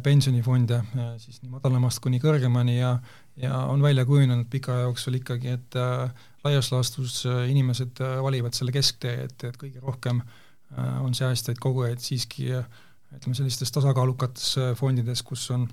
pensionifonde 0.05 0.83
siis 1.17 1.39
nii 1.41 1.55
madalamast 1.55 2.03
kuni 2.05 2.19
kõrgemani 2.21 2.75
ja 2.77 2.91
ja 3.43 3.59
on 3.67 3.83
välja 3.83 4.05
kujunenud 4.05 4.47
pika 4.51 4.73
aja 4.75 4.87
jooksul 4.89 5.15
ikkagi, 5.15 5.49
et 5.49 5.77
äh, 5.77 6.11
laias 6.45 6.73
laastus 6.73 7.25
äh, 7.27 7.49
inimesed 7.51 8.01
äh, 8.01 8.23
valivad 8.23 8.57
selle 8.57 8.73
kesktee, 8.73 9.25
et, 9.25 9.45
et 9.45 9.59
kõige 9.61 9.83
rohkem 9.83 10.23
on 11.03 11.11
säästjaid 11.19 11.59
kogujaid 11.59 11.99
siiski 11.99 12.45
ütleme, 12.55 13.35
sellistes 13.35 13.73
tasakaalukates 13.75 14.53
fondides, 14.79 15.19
kus 15.27 15.49
on, 15.51 15.65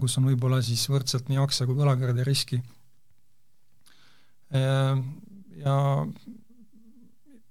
kus 0.00 0.14
on 0.16 0.24
võib-olla 0.30 0.62
siis 0.64 0.86
võrdselt 0.88 1.28
nii 1.28 1.36
aktsia 1.42 1.66
kui 1.68 1.76
võlakirjade 1.76 2.24
riski. 2.24 2.62
Ja 4.50 5.76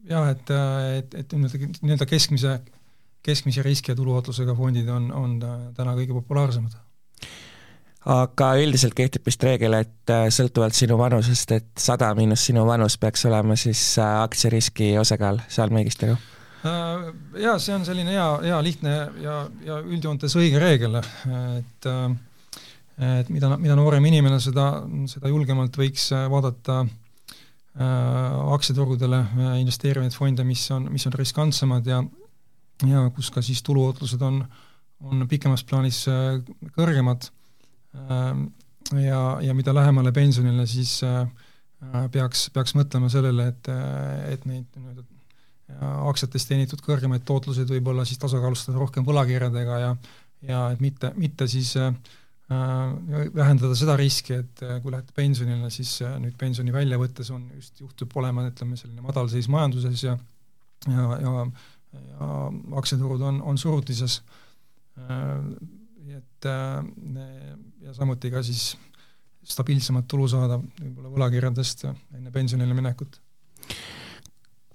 jah, 0.10 0.30
et, 0.34 0.52
et, 0.98 1.18
et 1.22 1.34
nii-öelda, 1.38 2.08
keskmise, 2.10 2.60
keskmise 3.26 3.64
riski 3.66 3.94
ja 3.94 3.98
tuluootlusega 4.00 4.56
fondid 4.58 4.90
on, 4.92 5.10
on 5.16 5.40
täna 5.78 5.96
kõige 5.98 6.16
populaarsemad. 6.18 6.78
Aga 8.10 8.54
üldiselt 8.62 8.96
kehtib 8.96 9.26
vist 9.28 9.44
reegel, 9.44 9.76
et 9.76 10.12
äh, 10.14 10.30
sõltuvalt 10.32 10.78
sinu 10.78 10.96
vanusest, 10.98 11.52
et 11.52 11.68
sada 11.78 12.14
miinus 12.16 12.46
sinu 12.48 12.64
vanus 12.68 12.96
peaks 12.98 13.26
olema 13.28 13.58
siis 13.60 13.82
äh, 14.00 14.22
aktsiariski 14.24 14.94
osakaal, 15.02 15.42
saan 15.52 15.76
ma 15.76 15.82
õigesti 15.82 16.08
aru? 16.08 16.16
Äh, 16.64 17.10
jaa, 17.44 17.58
see 17.60 17.76
on 17.76 17.84
selline 17.88 18.16
hea, 18.16 18.30
hea 18.48 18.62
lihtne 18.64 18.96
ja, 19.20 19.36
ja 19.68 19.82
üldjoontes 19.84 20.38
õige 20.40 20.64
reegel, 20.64 20.96
et 21.60 21.90
et 23.00 23.30
mida, 23.32 23.54
mida 23.58 23.76
noorem 23.80 24.06
inimene, 24.10 24.42
seda, 24.44 24.84
seda 25.08 25.32
julgemalt 25.32 25.78
võiks 25.80 26.10
vaadata 26.32 26.82
aktsiaturgudele 27.80 29.20
investeerivaid 29.62 30.12
fonde, 30.12 30.44
mis 30.44 30.66
on, 30.76 30.90
mis 30.92 31.06
on 31.08 31.14
riskantsemad 31.16 31.88
ja 31.88 32.02
ja 32.88 33.06
kus 33.16 33.30
ka 33.32 33.44
siis 33.44 33.62
tuluootlused 33.64 34.22
on, 34.24 34.42
on 35.06 35.28
pikemas 35.32 35.64
plaanis 35.68 36.02
kõrgemad 36.76 37.30
Ähm, 37.96 38.46
ja, 39.02 39.38
ja 39.42 39.54
mida 39.54 39.74
lähemale 39.74 40.12
pensionile, 40.12 40.66
siis 40.68 41.00
äh, 41.04 41.26
peaks, 42.12 42.50
peaks 42.54 42.76
mõtlema 42.78 43.10
sellele, 43.10 43.50
et, 43.54 43.70
äh, 43.74 44.34
et 44.36 44.46
neid 44.50 44.68
nii-öelda 44.78 45.08
aktsiatest 46.10 46.50
teenitud 46.50 46.82
kõrgemaid 46.82 47.22
tootluseid 47.30 47.70
võib-olla 47.70 48.02
siis 48.06 48.18
tasakaalustada 48.22 48.80
rohkem 48.82 49.06
võlakirjadega 49.06 49.76
ja 49.84 49.92
ja 50.48 50.64
et 50.74 50.80
mitte, 50.82 51.12
mitte 51.20 51.46
siis 51.52 51.76
äh, 51.78 51.94
vähendada 52.50 53.76
seda 53.78 53.94
riski, 54.00 54.40
et 54.42 54.62
kui 54.82 54.90
lähete 54.94 55.14
pensionile, 55.14 55.70
siis 55.70 56.00
nüüd 56.18 56.34
pensioni 56.40 56.74
välja 56.74 56.98
võttes 56.98 57.30
on 57.36 57.44
just, 57.54 57.76
juhtub 57.84 58.16
olema, 58.18 58.48
ütleme, 58.50 58.78
selline 58.80 59.06
madalseis 59.06 59.50
majanduses 59.54 60.06
ja 60.08 60.16
ja, 60.88 61.06
ja, 61.22 61.46
ja 61.94 62.30
aktsiaturud 62.80 63.22
on, 63.28 63.42
on 63.46 63.58
surutises 63.62 64.22
et 66.40 66.46
äh, 66.46 66.84
ja 67.82 67.94
samuti 67.94 68.32
ka 68.32 68.44
siis 68.44 68.74
stabiilsemat 69.50 70.08
tulu 70.08 70.28
saada 70.30 70.60
võib-olla 70.60 71.12
võlakirjadest 71.16 71.86
enne 71.90 72.32
pensionile 72.32 72.76
minekut. 72.76 73.20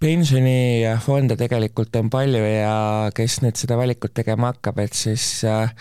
pensionifonde 0.00 1.36
tegelikult 1.40 1.96
on 1.96 2.10
palju 2.12 2.42
ja 2.44 3.10
kes 3.14 3.40
nüüd 3.44 3.56
seda 3.60 3.78
valikut 3.80 4.14
tegema 4.14 4.52
hakkab, 4.52 4.82
et 4.84 4.92
siis 4.92 5.44
äh, 5.48 5.72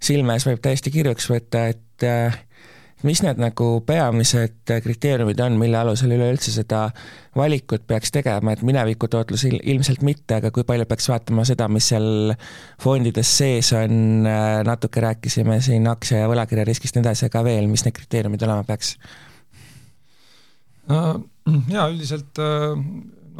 silme 0.00 0.36
ees 0.36 0.46
võib 0.48 0.62
täiesti 0.64 0.92
kirjuks 0.94 1.28
võtta, 1.30 1.66
et 1.72 2.06
äh, 2.06 2.38
mis 3.06 3.22
need 3.24 3.40
nagu 3.40 3.68
peamised 3.86 4.72
kriteeriumid 4.84 5.40
on, 5.44 5.56
mille 5.60 5.78
alusel 5.80 6.12
üleüldse 6.16 6.52
seda 6.52 6.88
valikut 7.36 7.86
peaks 7.88 8.12
tegema, 8.12 8.54
et 8.54 8.64
mineviku 8.66 9.08
tootlus 9.12 9.46
il-, 9.48 9.60
ilmselt 9.72 10.04
mitte, 10.06 10.40
aga 10.40 10.50
kui 10.54 10.66
palju 10.68 10.86
peaks 10.90 11.08
vaatama 11.12 11.44
seda, 11.48 11.68
mis 11.72 11.90
seal 11.92 12.34
fondides 12.82 13.30
sees 13.40 13.72
on, 13.76 14.26
natuke 14.66 15.04
rääkisime 15.04 15.60
siin 15.64 15.88
aktsia- 15.90 16.24
ja 16.24 16.30
võlakirjariskist 16.30 16.96
ja 16.96 17.02
nii 17.02 17.08
edasi, 17.08 17.28
aga 17.30 17.44
veel, 17.46 17.70
mis 17.72 17.86
need 17.86 17.96
kriteeriumid 17.96 18.44
olema 18.48 18.66
peaks? 18.68 18.96
Jaa, 20.90 21.86
üldiselt 21.86 22.40
äh, 22.42 22.74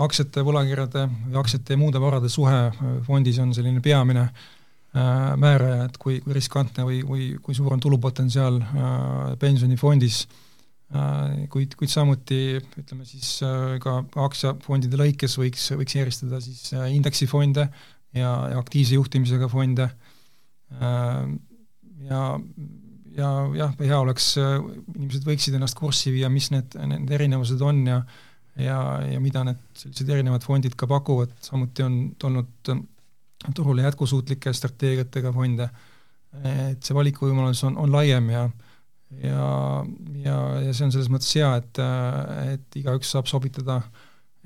aktsiate, 0.01 0.45
võlakirjade 0.47 1.05
või 1.11 1.43
aktsiate 1.43 1.75
ja 1.75 1.81
muude 1.81 2.01
varade 2.01 2.31
suhe 2.33 2.63
fondis 3.05 3.41
on 3.43 3.53
selline 3.57 3.83
peamine 3.85 4.29
äh, 4.29 4.31
Äh, 4.31 4.60
määraja, 4.91 5.85
et 5.87 5.99
kui, 6.03 6.19
kui 6.25 6.35
riskantne 6.35 6.85
või, 6.87 7.01
või 7.07 7.27
kui 7.43 7.55
suur 7.55 7.75
on 7.77 7.83
tulupotentsiaal 7.83 8.57
äh, 8.63 9.19
pensionifondis, 9.39 10.25
äh, 10.95 11.45
kuid, 11.53 11.77
kuid 11.79 11.93
samuti 11.93 12.59
ütleme 12.59 13.07
siis 13.07 13.37
ka 13.85 14.01
aktsiafondide 14.27 14.99
lõikes 14.99 15.39
võiks, 15.39 15.69
võiks 15.79 15.99
eristada 16.01 16.41
siis 16.43 16.73
indeksifonde 16.75 17.69
ja, 17.69 18.33
ja 18.51 18.59
aktiivse 18.59 18.99
juhtimisega 18.99 19.51
fonde. 19.51 19.91
Ja, 22.11 22.25
ja 23.15 23.31
jah, 23.59 23.73
hea 23.79 23.97
oleks, 23.99 24.33
inimesed 24.39 25.27
võiksid 25.27 25.57
ennast 25.59 25.79
kurssi 25.79 26.13
viia, 26.15 26.31
mis 26.31 26.49
need, 26.55 26.77
need 26.87 27.11
erinevused 27.19 27.63
on 27.67 27.83
ja 27.91 28.03
ja, 28.59 28.79
ja 29.07 29.21
mida 29.23 29.43
need 29.47 29.61
sellised 29.79 30.11
erinevad 30.11 30.45
fondid 30.45 30.75
ka 30.79 30.89
pakuvad, 30.91 31.33
samuti 31.45 31.85
on 31.87 31.99
tulnud 32.21 32.73
turule 33.55 33.83
jätkusuutlike 33.83 34.53
strateegiatega 34.53 35.33
fonde, 35.33 35.69
et 36.45 36.83
see 36.85 36.95
valikuvõimalus 36.95 37.65
on, 37.67 37.79
on 37.81 37.93
laiem 37.93 38.29
ja 38.31 38.49
ja, 39.19 39.85
ja, 40.25 40.37
ja 40.67 40.75
see 40.75 40.87
on 40.87 40.93
selles 40.95 41.11
mõttes 41.11 41.33
hea, 41.35 41.49
et, 41.59 41.81
et 42.55 42.79
igaüks 42.79 43.11
saab 43.11 43.27
sobitada 43.31 43.81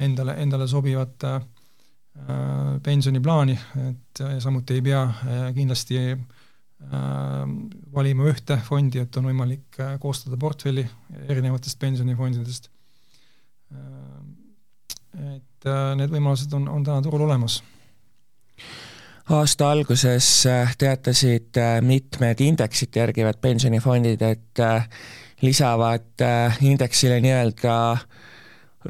endale, 0.01 0.37
endale 0.41 0.69
sobivat 0.71 1.27
äh, 1.29 1.43
pensioniplaani, 2.85 3.59
et 3.89 4.23
samuti 4.43 4.79
ei 4.79 4.87
pea 4.87 5.03
äh, 5.05 5.43
kindlasti 5.57 6.01
äh, 6.15 6.17
valima 7.95 8.31
ühte 8.31 8.59
fondi, 8.65 9.03
et 9.05 9.21
on 9.21 9.29
võimalik 9.29 9.81
äh, 9.83 9.99
koostada 10.01 10.41
portfelli 10.41 10.87
erinevatest 11.29 11.79
pensionifondidest 11.83 12.71
äh,. 13.75 14.25
et 15.37 15.69
äh, 15.69 15.93
need 16.01 16.11
võimalused 16.11 16.57
on, 16.57 16.69
on 16.73 16.87
täna 16.87 17.05
turul 17.05 17.29
olemas 17.29 17.61
aasta 19.33 19.71
alguses 19.73 20.47
äh, 20.47 20.75
teatasid 20.79 21.57
äh, 21.57 21.81
mitmed 21.83 22.41
indeksit 22.45 22.97
järgivad 22.97 23.41
pensionifondid, 23.41 24.23
et 24.23 24.61
äh, 24.61 24.89
lisavad 25.43 26.21
indeksile 26.65 27.19
nii-öelda 27.25 27.77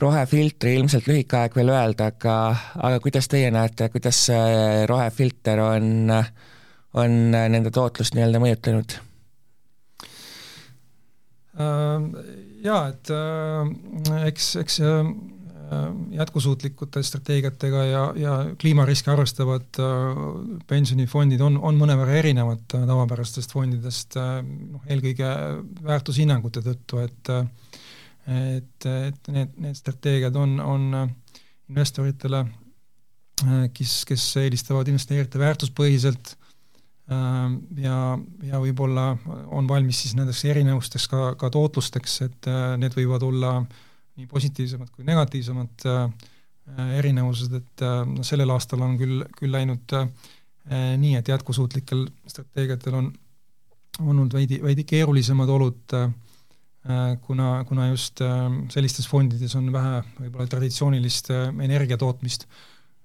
rohefiltri, 0.02 0.74
ilmselt 0.78 1.06
lühike 1.06 1.38
aeg 1.38 1.54
veel 1.56 1.70
öelda, 1.70 2.10
aga, 2.10 2.34
aga 2.82 3.00
kuidas 3.02 3.30
teie 3.30 3.50
näete, 3.54 3.88
kuidas 3.94 4.18
see 4.28 4.84
rohefilter 4.90 5.62
on, 5.62 6.10
on 6.98 7.16
nende 7.32 7.70
tootlust 7.74 8.14
nii-öelda 8.14 8.42
mõjutanud? 8.42 8.96
Jaa, 12.64 12.80
et 12.90 13.14
eks, 14.30 14.48
eks 14.62 14.80
jätkusuutlikute 16.10 17.02
strateegiatega 17.02 17.84
ja, 17.84 18.02
ja 18.16 18.32
kliimariske 18.60 19.10
arvestavad 19.10 19.78
äh, 19.80 20.18
pensionifondid 20.66 21.40
on, 21.40 21.58
on 21.62 21.78
mõnevõrra 21.78 22.18
erinevad 22.20 22.76
äh, 22.76 22.86
tavapärastest 22.88 23.54
fondidest, 23.54 24.18
noh 24.18 24.84
eelkõige 24.90 25.30
väärtushinnangute 25.84 26.64
tõttu, 26.64 27.02
et 27.04 27.32
et, 28.24 28.86
et 28.88 29.28
need, 29.28 29.56
need 29.60 29.76
strateegiad 29.76 30.36
on, 30.40 30.56
on 30.60 30.84
investoritele, 31.68 32.40
kes, 33.76 33.98
kes 34.08 34.24
eelistavad 34.40 34.88
investeerida 34.88 35.42
väärtuspõhiselt 35.42 36.30
ja, 37.84 37.98
ja 38.48 38.60
võib-olla 38.62 39.10
on 39.52 39.68
valmis 39.68 40.00
siis 40.06 40.14
nendeks 40.16 40.40
erinevusteks 40.48 41.08
ka, 41.12 41.26
ka 41.36 41.52
tootlusteks, 41.52 42.14
et 42.24 42.48
need 42.80 42.96
võivad 42.96 43.26
olla 43.28 43.58
äh, 43.58 43.76
nii 44.18 44.28
positiivsemad 44.30 44.90
kui 44.94 45.06
negatiivsemad 45.06 45.86
äh, 45.90 46.04
erinevused, 46.98 47.54
et 47.58 47.84
äh, 47.84 48.02
noh, 48.08 48.26
sellel 48.26 48.52
aastal 48.54 48.84
on 48.86 48.96
küll, 49.00 49.24
küll 49.38 49.54
läinud 49.54 49.96
äh, 49.98 50.06
nii, 51.00 51.16
et 51.18 51.30
jätkusuutlikel 51.32 52.06
strateegiatel 52.30 52.98
on 53.00 53.10
olnud 54.04 54.34
veidi, 54.34 54.60
veidi 54.62 54.82
keerulisemad 54.88 55.50
olud, 55.54 55.92
kuna, 57.24 57.48
kuna 57.68 57.84
just 57.92 58.18
sellistes 58.72 59.06
fondides 59.08 59.54
on 59.56 59.68
vähe 59.72 60.00
võib-olla 60.16 60.48
traditsioonilist 60.50 61.30
energiatootmist, 61.62 62.48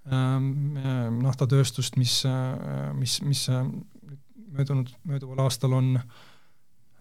naftatööstust, 0.07 1.99
mis, 2.01 2.15
mis, 2.97 3.19
mis 3.27 3.43
möödunud, 3.51 4.89
mööduval 5.07 5.43
aastal 5.45 5.77
on, 5.77 5.93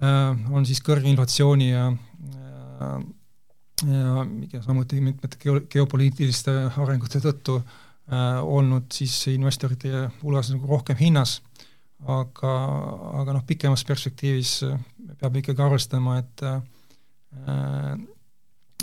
on 0.05 0.69
siis 0.69 0.85
kõrge 0.85 1.09
inflatsiooni 1.09 1.71
ja 1.71 1.89
ja, 3.87 4.27
ja 4.53 4.63
samuti 4.65 5.01
mitmete 5.01 5.39
geo-, 5.43 5.65
geopoliitiliste 5.71 6.55
arengute 6.77 7.21
tõttu 7.25 7.59
äh, 7.61 8.39
olnud 8.43 8.91
siis 8.95 9.17
investorite 9.33 10.09
hulgas 10.23 10.53
nagu 10.55 10.71
rohkem 10.71 10.99
hinnas, 11.01 11.39
aga, 12.07 12.55
aga 13.23 13.39
noh, 13.39 13.47
pikemas 13.47 13.85
perspektiivis 13.89 14.61
peab 15.19 15.41
ikkagi 15.41 15.65
arvestama, 15.65 16.21
et 16.23 16.47
äh, 16.47 16.63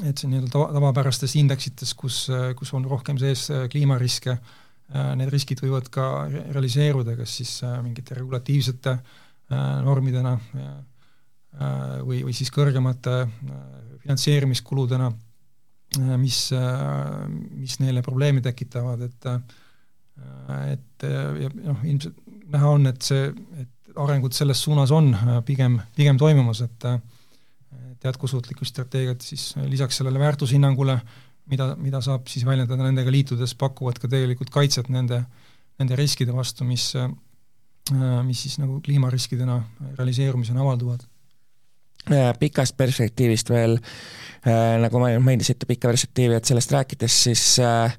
et 0.03 0.19
see 0.19 0.27
nii-öelda 0.27 0.51
tava, 0.51 0.67
tavapärastes 0.75 1.37
indeksites, 1.39 1.93
kus, 1.95 2.25
kus 2.59 2.73
on 2.75 2.83
rohkem 2.87 3.17
sees 3.17 3.47
kliimariske 3.71 4.33
äh,, 4.35 4.55
need 4.93 5.31
riskid 5.33 5.61
võivad 5.63 5.87
ka 5.93 6.27
realiseeruda, 6.29 7.15
kas 7.17 7.37
siis 7.39 7.57
äh, 7.65 7.77
mingite 7.83 8.17
regulatiivsete 8.17 8.93
äh, 8.93 9.63
normidena 9.85 10.35
äh, 10.37 10.75
või, 11.55 12.23
või 12.25 12.33
siis 12.35 12.51
kõrgemate 12.51 13.13
äh, 13.23 13.75
finantseerimiskuludena, 14.05 15.11
äh, 15.99 16.17
mis, 16.21 16.51
äh, 16.53 17.27
mis 17.57 17.79
neile 17.81 18.03
probleeme 18.05 18.43
tekitavad, 18.45 19.01
et 19.09 19.31
äh, 19.31 19.39
et 20.71 21.03
ja 21.03 21.49
noh, 21.51 21.81
ilmselt 21.83 22.15
näha 22.53 22.69
on, 22.71 22.85
et 22.87 23.03
see, 23.03 23.25
et 23.59 23.97
arengud 23.99 24.31
selles 24.31 24.61
suunas 24.63 24.93
on 24.95 25.09
pigem, 25.43 25.75
pigem 25.97 26.15
toimumas, 26.15 26.61
et 26.63 26.85
et 26.85 28.07
jätkusuutlikkus 28.07 28.71
strateegiat 28.71 29.25
siis 29.25 29.49
lisaks 29.67 29.99
sellele 29.99 30.21
väärtushinnangule, 30.21 30.95
mida, 31.51 31.67
mida 31.75 31.99
saab 32.05 32.29
siis 32.31 32.45
väljendada 32.47 32.87
nendega 32.87 33.11
liitudes, 33.11 33.57
pakuvad 33.59 33.99
ka 33.99 34.07
tegelikult 34.07 34.53
kaitset 34.55 34.87
nende, 34.93 35.19
nende 35.81 35.99
riskide 35.99 36.35
vastu, 36.35 36.63
mis 36.63 36.93
mis 38.25 38.45
siis 38.45 38.55
nagu 38.57 38.79
kliimariskidena 38.85 39.59
realiseerumisena 39.97 40.63
avalduvad. 40.63 41.03
Äh, 41.03 41.14
pikast 42.39 42.77
perspektiivist 42.77 43.49
veel, 43.49 43.77
äh, 44.45 44.75
nagu 44.81 44.99
ma 45.01 45.09
mainisite, 45.23 45.67
pikka 45.69 45.89
perspektiivi, 45.89 46.37
et 46.37 46.45
sellest 46.45 46.73
rääkides, 46.75 47.17
siis 47.27 47.43
äh, 47.63 47.95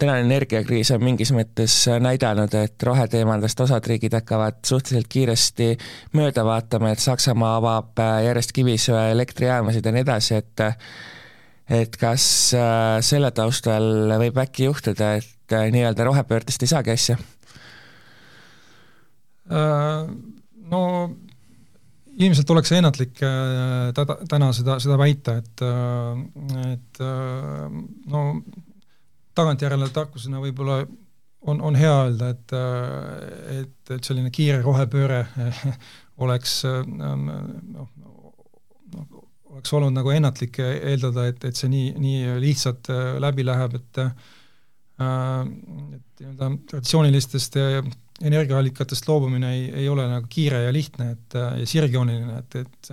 tänane 0.00 0.24
energiakriis 0.24 0.92
on 0.94 1.04
mingis 1.04 1.32
mõttes 1.36 1.74
näidanud, 2.00 2.54
et 2.56 2.82
roheteemadest 2.82 3.60
osad 3.66 3.86
riigid 3.90 4.16
hakkavad 4.16 4.62
suhteliselt 4.66 5.10
kiiresti 5.12 5.70
mööda 6.16 6.44
vaatama, 6.46 6.94
et 6.94 7.04
Saksamaa 7.04 7.56
avab 7.60 8.00
järjest 8.24 8.54
kivisöeelektrijaamasid 8.56 9.86
ja 9.86 9.96
nii 9.96 10.06
edasi, 10.06 10.40
et 10.40 10.66
et 11.70 11.94
kas 11.94 12.24
selle 13.06 13.28
taustal 13.30 14.10
võib 14.18 14.40
äkki 14.42 14.64
juhtuda, 14.66 15.12
et 15.20 15.54
nii-öelda 15.70 16.02
rohepöördest 16.08 16.64
ei 16.64 16.72
saagi 16.72 16.90
asja? 16.96 17.18
No 20.70 20.80
ilmselt 22.20 22.50
oleks 22.52 22.72
ennatlik 22.76 23.22
äh, 23.24 23.90
tada, 23.96 24.18
täna 24.28 24.50
seda, 24.56 24.78
seda 24.82 24.96
väita, 25.00 25.36
et, 25.40 25.62
äh, 25.64 26.72
et 26.74 27.00
äh, 27.04 27.78
no 28.12 28.24
tagantjärele 29.36 29.88
tarkusena 29.94 30.42
võib-olla 30.42 30.82
on, 31.48 31.62
on 31.64 31.78
hea 31.78 31.92
öelda, 32.02 32.32
et, 32.34 32.52
et, 33.60 33.92
et 33.96 34.04
selline 34.04 34.32
kiire 34.34 34.58
rohepööre 34.60 35.22
oleks 36.20 36.58
noh, 36.66 37.86
oleks 39.54 39.72
olnud 39.78 39.94
nagu 39.96 40.12
ennatlik 40.12 40.58
eeldada, 40.60 41.24
et, 41.30 41.46
et 41.48 41.56
see 41.56 41.70
nii, 41.72 41.94
nii 42.02 42.36
lihtsalt 42.42 42.90
läbi 43.22 43.46
läheb, 43.48 43.78
et 43.80 44.02
et 45.00 46.20
nii-öelda 46.20 46.50
traditsioonilistest 46.68 47.56
energiaallikatest 48.24 49.08
loobumine 49.08 49.52
ei, 49.54 49.64
ei 49.82 49.88
ole 49.88 50.06
nagu 50.08 50.26
kiire 50.28 50.64
ja 50.66 50.72
lihtne, 50.72 51.10
et 51.14 51.36
ja 51.36 51.66
sirgjooniline, 51.66 52.38
et, 52.42 52.56
et 52.64 52.92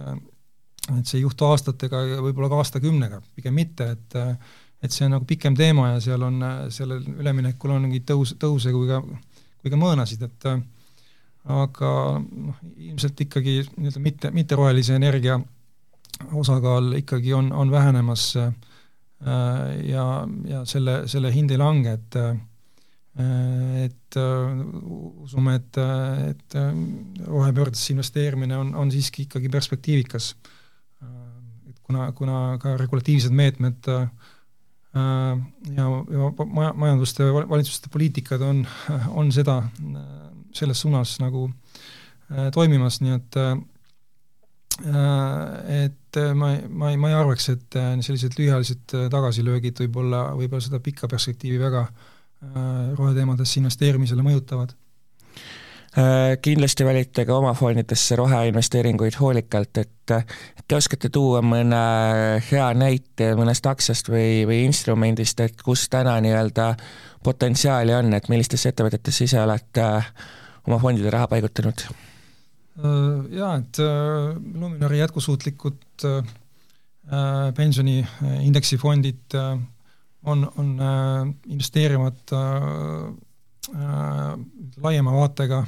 et 0.87 1.03
see 1.03 1.17
ei 1.19 1.25
juhtu 1.25 1.43
aastatega 1.49 1.99
ja 2.07 2.21
võib-olla 2.23 2.47
ka 2.47 2.61
aastakümnega, 2.61 3.19
pigem 3.35 3.57
mitte, 3.59 3.89
et 3.97 4.17
et 4.77 4.93
see 4.93 5.07
on 5.07 5.15
nagu 5.17 5.25
pikem 5.27 5.55
teema 5.57 5.89
ja 5.95 6.01
seal 6.03 6.21
on, 6.23 6.37
sellel 6.71 7.01
üleminekul 7.17 7.73
on 7.73 7.87
mingeid 7.87 8.05
tõus, 8.07 8.35
tõuse 8.39 8.71
kui 8.71 8.87
ka, 8.87 9.01
kui 9.59 9.73
ka 9.73 9.79
mõõnasid, 9.79 10.21
et 10.27 10.47
aga 11.57 11.91
noh, 12.21 12.59
ilmselt 12.75 13.23
ikkagi 13.25 13.57
nii-öelda 13.65 14.03
mitte, 14.03 14.31
mitterohelise 14.35 14.95
energia 14.95 15.39
osakaal 16.37 16.93
ikkagi 17.01 17.33
on, 17.33 17.49
on 17.51 17.73
vähenemas 17.73 18.29
äh, 18.37 18.53
ja, 19.89 20.05
ja 20.45 20.61
selle, 20.69 21.01
selle 21.09 21.33
hind 21.33 21.51
ei 21.51 21.59
lange, 21.61 21.97
et 21.97 22.19
äh, 22.21 22.35
Äh, 22.35 22.56
et 23.17 24.15
äh, 24.15 24.59
usume, 25.23 25.55
et, 25.57 25.77
et 26.29 26.55
äh, 26.55 26.73
rohepöördesse 27.25 27.93
investeerimine 27.93 28.57
on, 28.57 28.75
on 28.75 28.91
siiski 28.91 29.25
ikkagi 29.25 29.49
perspektiivikas. 29.49 30.35
et 31.69 31.79
kuna, 31.83 32.11
kuna 32.11 32.57
ka 32.61 32.75
regulatiivsed 32.77 33.31
meetmed 33.31 33.87
ja, 33.87 34.03
ja 35.77 35.87
maja, 36.45 36.73
majanduste, 36.73 37.25
valitsuste 37.49 37.89
poliitikad 37.93 38.41
on, 38.41 38.67
on 39.09 39.31
seda, 39.31 39.63
selles 40.53 40.81
suunas 40.81 41.17
nagu 41.19 41.49
toimimas, 42.53 42.99
nii 43.01 43.15
et 43.15 43.39
et 44.77 46.19
ma, 46.37 46.51
ma 46.69 46.91
ei, 46.91 46.97
ma 47.01 47.09
ei 47.09 47.15
arvaks, 47.17 47.49
et 47.49 47.77
sellised 48.05 48.37
lühiajalised 48.37 48.93
tagasilöögid 49.13 49.79
võib-olla, 49.85 50.21
võib-olla 50.37 50.65
seda 50.65 50.81
pikka 50.83 51.09
perspektiivi 51.09 51.57
väga 51.61 51.85
äh, 51.87 51.95
Äh, 51.97 52.16
roheteemadesse 52.41 53.59
investeerimisele 53.59 54.21
mõjutavad? 54.25 54.75
Äh, 55.97 56.35
kindlasti 56.41 56.85
valite 56.85 57.23
ka 57.25 57.33
oma 57.39 57.55
fondidesse 57.57 58.15
roheinvesteeringuid 58.19 59.15
hoolikalt, 59.17 59.79
et 59.81 60.11
te 60.67 60.75
oskate 60.77 61.09
tuua 61.09 61.39
mõne 61.41 61.79
hea 62.51 62.67
näite 62.77 63.31
mõnest 63.39 63.65
aktsiast 63.65 64.11
või, 64.13 64.43
või 64.45 64.59
instrumendist, 64.67 65.41
et 65.41 65.63
kus 65.65 65.87
täna 65.89 66.19
nii-öelda 66.21 66.67
potentsiaali 67.25 67.95
on, 67.97 68.13
et 68.13 68.29
millistesse 68.29 68.69
ettevõtetesse 68.69 69.25
ise 69.25 69.41
olete 69.41 69.87
oma 70.67 70.77
fondide 70.83 71.09
raha 71.15 71.31
paigutanud? 71.31 71.81
Äh, 71.87 72.93
jaa, 73.39 73.55
et 73.63 73.81
Luminori 73.81 75.01
jätkusuutlikud 75.01 76.05
pensioniindeksifondid 77.57 79.33
on, 80.27 80.51
on 80.57 80.79
äh, 80.79 81.33
investeerivad 81.47 82.33
äh, 82.33 82.39
äh, 83.75 84.33
laiema 84.83 85.13
vaatega. 85.15 85.63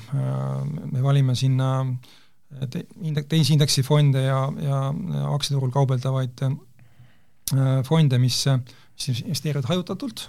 Me 0.91 1.03
valime 1.03 1.35
sinna 1.35 1.69
te, 2.69 2.85
teisi 3.29 3.55
indeksifonde 3.55 4.23
ja, 4.25 4.41
ja 4.63 4.81
aktsiaturul 5.33 5.71
kaubeldavaid 5.73 6.43
fonde, 7.87 8.19
mis, 8.21 8.43
mis 8.47 9.23
investeerivad 9.23 9.69
hajutatult. 9.71 10.27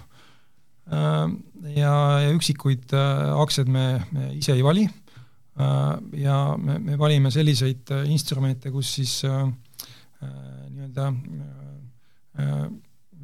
Ja, 0.91 1.93
ja 2.23 2.31
üksikuid 2.33 2.93
aktsiaid 2.95 3.69
me, 3.71 3.85
me 4.11 4.31
ise 4.39 4.55
ei 4.57 4.63
vali. 4.65 4.87
Ja 6.17 6.37
me, 6.57 6.79
me 6.81 6.97
valime 6.99 7.31
selliseid 7.31 7.93
instrumente, 8.09 8.71
kus 8.73 8.95
siis 8.97 9.19
nii-öelda 9.21 11.11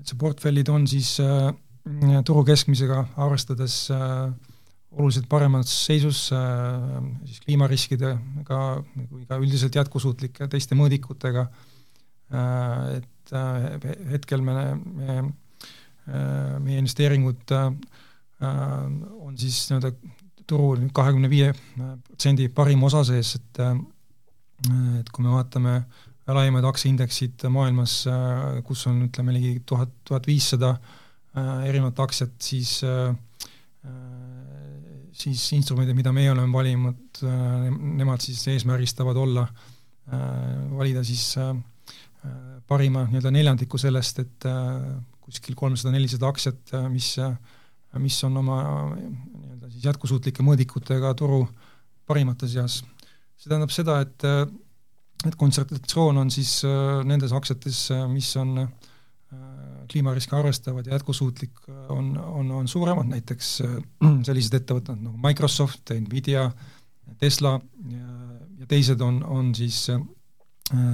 see 0.08 0.20
portfellid 0.20 0.70
on 0.72 0.86
siis 0.90 1.18
äh, 1.24 1.50
turu 2.26 2.44
keskmisega 2.48 3.04
arvestades 3.24 3.88
äh, 3.94 4.30
oluliselt 4.98 5.28
paremas 5.30 5.72
seisus 5.86 6.28
äh, 6.36 7.02
siis 7.26 7.42
kliimariskidega 7.46 8.62
kui 9.10 9.26
ka 9.28 9.40
üldiselt 9.42 9.76
jätkusuutlike 9.76 10.48
teiste 10.52 10.78
mõõdikutega. 10.80 11.48
Äh,, 12.28 13.02
et 13.02 13.36
äh, 13.36 13.68
hetkel 14.14 14.44
me, 14.44 14.56
me 14.84 15.18
äh, 15.18 16.56
meie 16.64 16.80
investeeringud 16.82 17.56
äh, 17.56 17.70
on 18.42 19.38
siis 19.40 19.66
nii-öelda 19.70 19.94
turu 20.48 20.90
kahekümne 20.96 21.30
viie 21.32 21.54
protsendi 21.76 22.48
parim 22.54 22.84
osa 22.88 23.04
sees, 23.08 23.36
et 23.40 23.64
äh, 23.64 23.78
et 24.98 25.10
kui 25.14 25.22
me 25.22 25.36
vaatame 25.36 25.74
äh, 25.78 26.07
laiemad 26.36 26.66
aktsiaindeksid 26.68 27.46
maailmas, 27.54 28.02
äh, 28.12 28.60
kus 28.68 28.86
on 28.90 29.06
ütleme 29.08 29.36
ligi 29.36 29.62
tuhat, 29.68 29.94
tuhat 30.08 30.28
viissada 30.28 30.74
äh, 30.76 31.68
erinevat 31.70 32.00
aktsiat, 32.04 32.36
siis 32.44 32.82
äh, 32.84 33.14
siis 35.18 35.46
instrumendid, 35.56 35.96
mida 35.98 36.12
meie 36.14 36.30
oleme 36.30 36.52
valinud, 36.54 37.22
nemad 37.98 38.22
siis 38.22 38.44
eesmärgistavad 38.52 39.18
olla, 39.18 39.48
valida 40.78 41.02
siis 41.08 41.32
parima 42.70 43.06
nii-öelda 43.08 43.32
neljandiku 43.34 43.80
sellest, 43.82 44.20
et 44.22 44.46
kuskil 45.24 45.58
kolmsada, 45.58 45.96
nelisada 45.96 46.30
aktsiat, 46.30 46.76
mis, 46.94 47.16
mis 48.04 48.20
on 48.28 48.38
oma 48.44 48.60
nii-öelda 48.92 49.72
siis 49.72 49.88
jätkusuutlike 49.90 50.46
mõõdikutega 50.46 51.16
turu 51.18 51.42
parimate 52.06 52.52
seas. 52.52 52.84
see 53.40 53.50
tähendab 53.50 53.74
seda, 53.74 54.02
et 54.06 54.28
et 55.26 55.36
kontsentratsioon 55.36 56.18
on 56.22 56.30
siis 56.32 56.60
nendes 57.08 57.34
aktsiates, 57.34 57.88
mis 58.12 58.30
on 58.38 58.68
kliimariske 59.92 60.36
arvestavad 60.36 60.86
ja 60.86 60.94
jätkusuutlik, 60.94 61.64
on, 61.90 62.12
on, 62.18 62.52
on 62.52 62.68
suuremad, 62.68 63.10
näiteks 63.12 63.50
sellised 64.28 64.60
ettevõtted 64.60 65.00
nagu 65.02 65.18
Microsoft, 65.24 65.92
Nvidia, 65.96 66.46
Tesla 67.20 67.56
ja, 67.92 68.08
ja 68.60 68.70
teised 68.70 69.02
on, 69.02 69.20
on 69.24 69.54
siis 69.56 69.88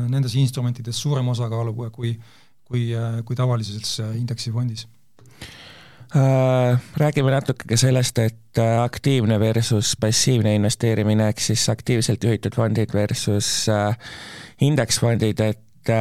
nendes 0.09 0.35
instrumentides 0.39 0.99
suurema 1.01 1.33
osakaaluga 1.33 1.89
kui, 1.93 2.13
kui, 2.65 2.89
kui 3.25 3.37
tavalises 3.37 3.99
indeksifondis. 4.15 4.85
Äh, 4.85 5.02
räägime 6.97 7.31
natuke 7.31 7.67
ka 7.67 7.77
sellest, 7.77 8.19
et 8.19 8.61
äh, 8.61 8.83
aktiivne 8.83 9.39
versus 9.39 9.95
passiivne 9.99 10.55
investeerimine, 10.55 11.27
ehk 11.31 11.41
siis 11.41 11.65
aktiivselt 11.69 12.23
juhitud 12.23 12.55
fondid 12.55 12.93
versus 12.93 13.69
äh, 13.69 13.97
indeksfondid, 14.61 15.39
et 15.39 15.93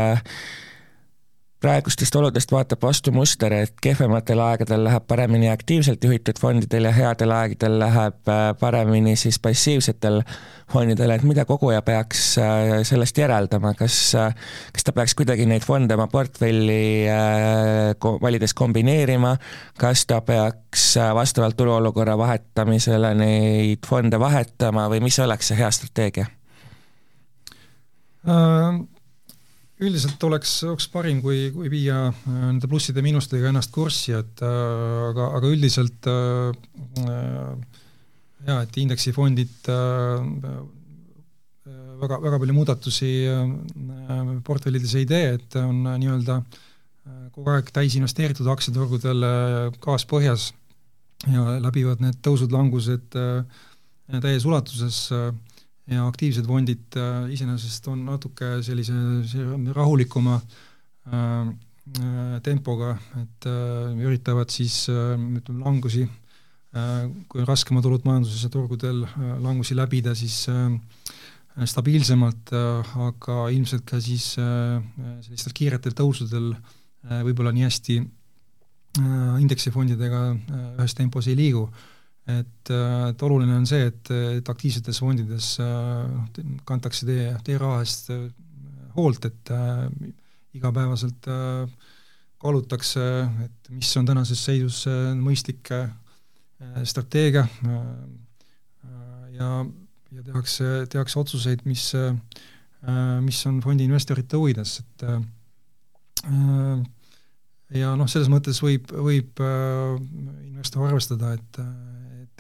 praegustest 1.63 2.17
oludest 2.19 2.53
vaatab 2.53 2.83
vastu 2.83 3.13
muster, 3.15 3.53
et 3.55 3.75
kehvematel 3.83 4.41
aegadel 4.43 4.83
läheb 4.85 5.05
paremini 5.09 5.51
aktiivselt 5.51 6.05
juhitud 6.05 6.41
fondidel 6.41 6.89
ja 6.89 6.93
headel 6.97 7.31
aegadel 7.35 7.79
läheb 7.79 8.31
äh, 8.31 8.43
paremini 8.59 9.15
siis 9.17 9.39
passiivsetel 9.43 10.23
fondidel, 10.73 11.13
et 11.15 11.25
mida 11.29 11.45
koguja 11.47 11.83
peaks 11.87 12.25
äh, 12.43 12.73
sellest 12.89 13.19
järeldama, 13.19 13.75
kas, 13.79 13.99
äh, 14.19 14.35
kas 14.75 14.87
ta 14.89 14.95
peaks 14.97 15.15
kuidagi 15.19 15.47
neid 15.47 15.67
fonde 15.67 15.95
oma 15.95 16.09
portfelli 16.11 17.07
valides 18.23 18.55
kombineerima, 18.59 19.37
kas 19.79 20.07
ta 20.11 20.21
peaks 20.27 20.89
vastavalt 21.15 21.57
turuolukorra 21.57 22.17
vahetamisele 22.19 23.15
neid 23.19 23.87
fonde 23.87 24.19
vahetama? 24.21 24.89
Või 24.91 25.03
mis 25.07 25.19
oleks 25.23 25.53
see 25.53 25.61
hea 25.63 25.71
strateegia? 25.75 26.27
Uh...? 28.27 28.83
Üldiselt 29.83 30.23
oleks, 30.27 30.55
oleks 30.69 30.89
parim, 30.93 31.21
kui, 31.25 31.51
kui 31.55 31.71
viia 31.73 32.05
äh, 32.11 32.29
nende 32.31 32.71
plusside 32.71 33.03
ja 33.03 33.07
miinustega 33.07 33.51
ennast 33.51 33.73
kurssi, 33.75 34.15
et 34.19 34.43
äh, 34.45 35.09
aga, 35.11 35.31
aga 35.39 35.51
üldiselt 35.51 36.09
äh, 36.11 36.53
äh, 37.03 37.83
jaa, 38.47 38.63
et 38.63 38.79
indeksifondid 38.83 39.71
äh, 39.73 40.57
väga, 42.03 42.19
väga 42.23 42.41
palju 42.43 42.57
muudatusi 42.57 43.13
äh, 43.31 44.33
portfellides 44.47 44.97
ei 44.99 45.07
tee, 45.09 45.37
et 45.39 45.59
on 45.61 45.85
äh, 45.87 45.99
nii-öelda 46.03 46.41
äh, 46.41 47.29
kogu 47.35 47.55
aeg 47.55 47.71
täis 47.75 47.97
investeeritud 47.99 48.49
aktsiaturgudel 48.53 49.29
äh, 49.29 49.69
gaas 49.83 50.07
põhjas 50.09 50.51
ja 51.31 51.59
läbivad 51.63 52.03
need 52.03 52.19
tõusud-langused 52.25 53.19
äh, 53.19 53.63
täies 54.23 54.47
ulatuses 54.49 55.05
äh, 55.15 55.31
ja 55.91 56.07
aktiivsed 56.07 56.47
fondid 56.47 56.97
äh, 56.99 57.27
iseenesest 57.35 57.89
on 57.91 58.05
natuke 58.07 58.55
sellise 58.63 58.95
rahulikuma 59.75 60.39
äh, 60.39 61.49
äh, 61.99 62.41
tempoga, 62.47 62.97
et 63.19 63.49
äh, 63.51 64.05
üritavad 64.07 64.53
siis 64.55 64.85
äh, 64.93 65.17
ütleme, 65.19 65.65
langusi 65.65 66.05
äh,, 66.07 67.09
kui 67.29 67.43
on 67.43 67.49
raskemad 67.49 67.87
olud 67.89 68.07
majanduses 68.07 68.47
ja 68.47 68.53
turgudel 68.53 69.03
äh,, 69.09 69.35
langusi 69.43 69.75
läbida, 69.79 70.15
siis 70.15 70.45
äh, 70.53 70.71
stabiilsemalt 71.67 72.55
äh,, 72.55 72.97
aga 73.09 73.49
ilmselt 73.51 73.87
ka 73.89 74.01
siis 74.01 74.37
äh, 74.39 74.79
sellistel 75.27 75.57
kiiretel 75.59 75.99
tõusudel 75.99 76.53
äh, 76.55 77.25
võib-olla 77.27 77.51
nii 77.57 77.67
hästi 77.67 77.99
äh, 77.99 79.41
indeksifondidega 79.43 80.29
äh, 80.31 80.69
ühes 80.79 80.95
tempos 80.95 81.27
ei 81.27 81.37
liigu. 81.43 81.67
äh, 81.67 81.92
et, 82.27 82.71
äh, 82.71 83.09
et 83.11 83.23
oluline 83.27 83.57
on 83.59 83.67
see, 83.67 83.89
et, 83.91 84.13
et 84.39 84.49
aktiivsetes 84.49 85.01
fondides 85.03 85.57
noh, 85.59 86.29
kantakse 86.69 87.07
teie, 87.09 87.33
teie 87.47 87.59
raha 87.61 87.81
eest 87.83 88.13
äh, 88.15 88.29
hoolt, 88.97 89.27
et 89.29 89.53
äh, 89.55 89.89
igapäevaselt 90.55 91.29
äh, 91.31 91.67
kaalutakse, 92.43 93.05
et 93.45 93.71
mis 93.71 93.91
on 93.97 94.09
tänases 94.09 94.43
seisus 94.45 94.85
äh, 94.91 95.13
mõistlik 95.19 95.71
äh, 95.75 95.91
strateegia 96.89 97.47
äh, 97.47 97.83
ja, 99.39 99.53
ja 100.13 100.27
tehakse, 100.27 100.73
tehakse 100.93 101.23
otsuseid, 101.23 101.67
mis 101.69 101.93
äh,, 101.99 102.15
mis 103.23 103.39
on 103.47 103.61
fondi 103.63 103.85
investorite 103.87 104.37
huvides, 104.37 104.81
et 104.83 105.05
äh, 105.07 105.21
ja 107.79 107.95
noh, 107.99 108.09
selles 108.11 108.31
mõttes 108.33 108.59
võib, 108.63 108.91
võib 108.91 109.43
äh, 109.43 110.01
investor 110.51 110.89
arvestada, 110.89 111.37
et 111.39 111.61
äh, 111.63 111.92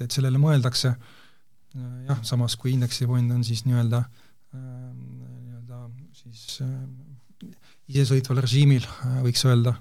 et, 0.03 0.11
et 0.11 0.17
sellele 0.17 0.41
mõeldakse, 0.41 0.95
äh, 0.97 1.87
jah, 2.09 2.21
samas 2.27 2.57
kui 2.61 2.75
indeksifond 2.75 3.33
on 3.35 3.45
siis 3.47 3.65
nii-öelda, 3.69 4.03
äh, 4.03 4.67
nii-öelda 4.99 5.87
siis 6.23 6.61
äh, 6.65 7.49
isesõitval 7.93 8.43
režiimil, 8.45 8.87
võiks 9.25 9.43
öelda, 9.49 9.77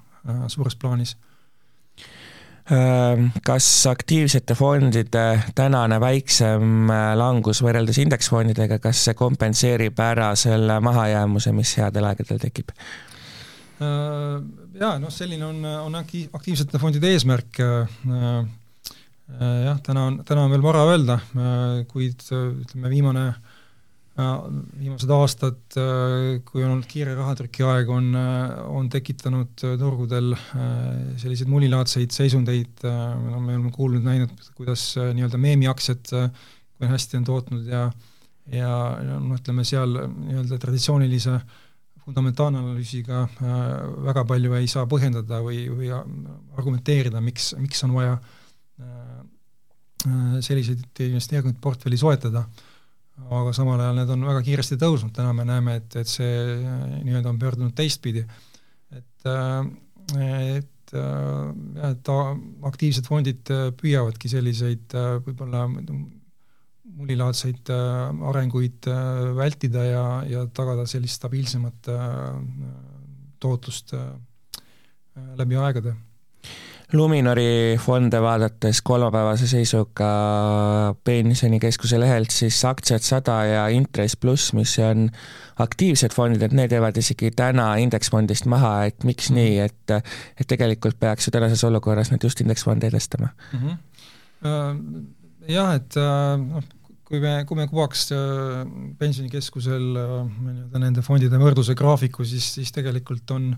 suures 0.51 0.75
plaanis 0.77 1.15
kas 3.43 3.65
aktiivsete 3.89 4.53
fondide 4.55 5.23
tänane 5.57 5.97
väiksem 5.99 6.91
langus 7.17 7.59
võrreldes 7.65 7.97
indeksfondidega, 8.03 8.77
kas 8.79 9.01
see 9.07 9.15
kompenseerib 9.17 9.97
ära 9.99 10.29
selle 10.39 10.77
mahajäämuse, 10.83 11.51
mis 11.57 11.73
headel 11.81 12.07
aegadel 12.11 12.39
tekib? 12.39 12.71
Jaa, 13.81 14.93
noh, 15.01 15.11
selline 15.11 15.49
on, 15.49 15.65
on 15.65 15.99
aktiivsete 15.99 16.79
fondide 16.79 17.11
eesmärk, 17.11 17.59
Äh, 17.61 18.45
jah, 19.39 19.79
täna 19.83 20.05
on, 20.09 20.19
täna 20.27 20.45
on 20.45 20.53
veel 20.53 20.63
vara 20.63 20.83
öelda, 20.89 21.17
äh, 21.37 21.81
kuid 21.89 22.23
äh, 22.33 22.51
ütleme, 22.63 22.91
viimane, 22.93 23.25
viimased 24.11 25.09
aastad, 25.15 25.61
kui 26.45 26.61
on 26.61 26.73
olnud 26.73 26.85
kiire 26.85 27.13
rahatrüki 27.15 27.63
aeg, 27.65 27.87
on, 27.89 28.09
on 28.13 28.89
tekitanud 28.91 29.63
turgudel 29.79 30.35
selliseid 31.17 31.49
mulilaadseid 31.49 32.11
seisundeid, 32.13 32.83
me 32.83 33.31
oleme 33.31 33.71
kuulnud, 33.73 34.03
näinud, 34.05 34.35
kuidas 34.59 34.83
nii-öelda 34.99 35.39
meemiaktsiad, 35.41 36.11
kui 36.11 36.91
hästi 36.91 37.21
on 37.21 37.25
tootnud 37.31 37.71
ja 37.71 37.85
ja 38.51 38.75
noh, 39.07 39.39
ütleme 39.39 39.63
seal 39.65 39.95
nii-öelda 39.95 40.59
traditsioonilise 40.59 41.39
fundamentaalanalüüsiga 42.03 43.23
väga 44.11 44.27
palju 44.27 44.59
ei 44.59 44.69
saa 44.69 44.85
põhjendada 44.91 45.39
või, 45.47 45.63
või 45.71 45.89
argumenteerida, 45.95 47.23
miks, 47.23 47.53
miks 47.63 47.87
on 47.87 47.95
vaja 47.95 48.19
äh, 48.19 48.37
Äh, 48.81 49.10
selliseid 50.01 51.01
investeeringuid 51.05 51.59
portfelli 51.61 51.99
soetada, 51.99 52.43
aga 53.21 53.53
samal 53.53 53.81
ajal 53.81 53.99
need 53.99 54.13
on 54.15 54.25
väga 54.25 54.41
kiiresti 54.45 54.77
tõusnud, 54.81 55.13
täna 55.15 55.33
me 55.37 55.45
näeme, 55.47 55.77
et, 55.81 55.95
et 56.01 56.09
see 56.09 56.33
äh, 56.55 56.83
nii-öelda 57.05 57.31
on 57.31 57.39
pöördunud 57.41 57.75
teistpidi. 57.77 58.25
et, 58.91 59.29
äh, 59.29 59.65
et 60.57 60.69
et 60.91 62.09
aktiivsed 62.67 63.05
fondid 63.07 63.47
püüavadki 63.79 64.27
selliseid 64.27 64.91
võib-olla 65.23 65.61
mulilaadseid 65.71 67.71
arenguid 67.71 68.89
vältida 69.37 69.85
ja, 69.87 70.03
ja 70.27 70.41
tagada 70.51 70.83
sellist 70.91 71.21
stabiilsemat 71.21 71.87
tootlust 73.39 73.95
läbi 75.39 75.61
aegade 75.63 75.95
Luminori 76.93 77.77
fonde 77.79 78.19
vaadates 78.21 78.81
kolmapäevase 78.83 79.47
seisuga 79.47 80.07
pensionikeskuse 81.07 81.99
lehelt, 82.01 82.33
siis 82.35 82.57
aktsiad 82.67 83.03
sada 83.05 83.37
ja 83.47 83.61
intress 83.71 84.17
pluss, 84.19 84.51
mis 84.57 84.73
on 84.83 85.07
aktiivsed 85.63 86.11
fondid, 86.15 86.43
et 86.43 86.55
need 86.57 86.73
jäävad 86.75 86.99
isegi 86.99 87.31
täna 87.35 87.69
indeksfondist 87.79 88.49
maha, 88.51 88.73
et 88.89 89.05
miks 89.07 89.29
mm 89.29 89.35
-hmm. 89.35 89.39
nii, 89.39 89.59
et, 89.59 90.11
et 90.41 90.47
tegelikult 90.47 90.99
peaks 90.99 91.27
ju 91.27 91.31
tänases 91.31 91.63
olukorras 91.63 92.11
need 92.11 92.23
just 92.23 92.41
indeksfonde 92.41 92.87
edestama 92.87 93.27
mm? 93.53 93.59
-hmm. 93.59 95.05
Jah, 95.47 95.75
et 95.75 95.97
äh, 95.97 96.37
noh, 96.37 96.63
kui 97.05 97.19
me, 97.19 97.45
kui 97.47 97.57
me 97.57 97.67
kuvaks 97.67 98.11
äh, 98.11 98.67
pensionikeskusel 98.99 99.81
nii-öelda 99.93 100.79
nende 100.79 101.01
fondide 101.01 101.37
võrdluse 101.37 101.75
graafiku, 101.75 102.23
siis, 102.25 102.53
siis 102.53 102.71
tegelikult 102.71 103.31
on, 103.31 103.55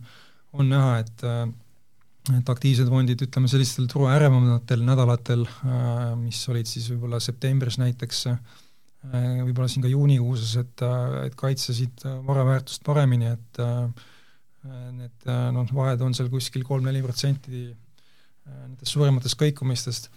on 0.54 0.70
näha, 0.70 1.00
et 1.00 1.24
et 2.32 2.50
aktiivsed 2.50 2.88
fondid, 2.88 3.22
ütleme 3.26 3.50
sellistel 3.52 3.88
turu 3.92 4.08
ärevamatel 4.12 4.84
nädalatel, 4.88 5.44
äh, 5.68 6.14
mis 6.16 6.40
olid 6.52 6.70
siis 6.70 6.88
võib-olla 6.94 7.20
septembris 7.24 7.78
näiteks, 7.82 8.22
äh, 8.32 8.38
võib-olla 9.44 9.68
siin 9.72 9.84
ka 9.84 9.92
juunikuuses, 9.92 10.56
et, 10.62 10.84
äh, 10.88 11.18
et 11.28 11.36
kaitsesid 11.40 12.06
vara 12.28 12.46
väärtust 12.48 12.84
paremini, 12.88 13.34
et 13.34 13.64
need 14.64 15.26
noh, 15.52 15.72
vahed 15.76 16.00
on 16.06 16.14
seal 16.16 16.30
kuskil 16.32 16.64
kolm-neli 16.64 17.02
protsenti 17.04 17.66
nendest 18.48 18.94
suurematest 18.94 19.36
kõikumistest. 19.42 20.08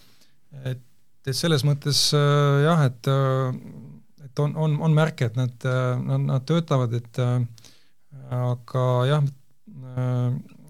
et, 0.63 0.85
et 1.27 1.35
selles 1.35 1.65
mõttes 1.67 2.13
jah, 2.15 2.85
et, 2.87 3.11
et 4.23 4.43
on, 4.45 4.55
on, 4.55 4.77
on 4.87 4.95
märke, 4.95 5.27
et 5.27 5.39
nad, 5.39 5.67
nad, 5.99 6.23
nad 6.29 6.47
töötavad, 6.47 6.95
et 6.95 7.19
aga 8.31 8.87
jah, 9.11 9.27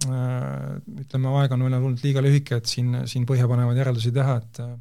ütleme, 0.07 1.33
aeg 1.41 1.55
on 1.55 1.65
veel 1.67 1.77
olnud 1.79 2.03
liiga 2.05 2.23
lühike, 2.25 2.61
et 2.61 2.71
siin, 2.71 3.03
siin 3.11 3.27
põhjapanevaid 3.29 3.81
järeldusi 3.81 4.13
teha, 4.15 4.37
et 4.43 4.61
äh, 4.65 4.73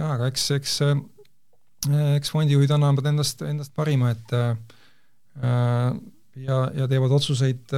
jaa, 0.00 0.12
aga 0.14 0.30
eks, 0.30 0.46
eks, 0.56 0.78
eks 2.16 2.32
fondijuhid 2.32 2.72
annavad 2.76 3.10
endast, 3.12 3.44
endast 3.46 3.74
parima, 3.76 4.14
et 4.14 4.34
ja, 6.40 6.58
ja 6.76 6.88
teevad 6.88 7.12
otsuseid 7.16 7.74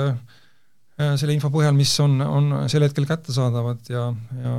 selle 1.03 1.35
info 1.35 1.51
põhjal, 1.51 1.75
mis 1.75 1.93
on, 2.05 2.21
on 2.23 2.55
sel 2.71 2.85
hetkel 2.87 3.07
kättesaadavad 3.09 3.91
ja, 3.91 4.07
ja 4.39 4.57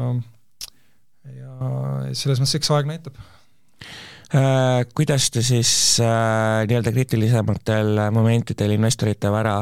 ja 1.23 2.11
selles 2.17 2.41
mõttes 2.41 2.57
eks 2.59 2.71
aeg 2.75 2.89
näitab. 2.89 3.17
Äh, 3.17 3.42
kuidas 4.97 5.29
te 5.29 5.43
siis 5.45 5.71
äh, 6.01 6.63
nii-öelda 6.65 6.91
kriitilisematel 6.95 7.99
momentidel 8.15 8.73
investorite 8.73 9.29
vara 9.31 9.59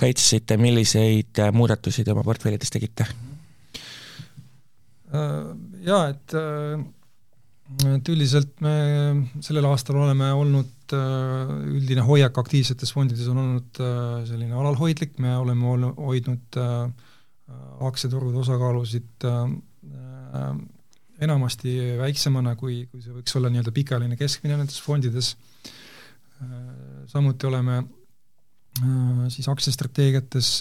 kaitsesite, 0.00 0.56
milliseid 0.58 1.38
äh, 1.38 1.52
muudatusi 1.54 2.02
te 2.04 2.14
oma 2.14 2.24
portfellides 2.26 2.74
tegite? 2.74 3.06
Jaa, 5.10 6.02
et 6.06 6.34
et 7.90 8.08
üldiselt 8.12 8.60
me 8.62 8.74
sellel 9.42 9.66
aastal 9.66 9.98
oleme 9.98 10.28
olnud, 10.38 10.94
üldine 10.94 12.02
hoiak 12.06 12.38
aktiivsetes 12.38 12.92
fondides 12.94 13.26
on 13.30 13.40
olnud 13.42 13.80
selline 14.26 14.54
alalhoidlik, 14.58 15.18
me 15.22 15.34
oleme 15.38 15.66
ol-, 15.70 15.88
hoidnud 15.98 16.60
aktsiaturgude 17.90 18.38
osakaalusid 18.42 19.26
enamasti 21.24 21.76
väiksemana, 22.00 22.54
kui, 22.58 22.82
kui 22.90 23.02
see 23.04 23.14
võiks 23.14 23.36
olla 23.38 23.50
nii-öelda 23.52 23.72
pikaajaline 23.76 24.16
keskmine 24.18 24.56
nendes 24.56 24.80
fondides, 24.82 25.34
samuti 27.10 27.46
oleme 27.46 27.76
äh, 27.80 29.26
siis 29.28 29.48
aktsiastrateegiates 29.52 30.52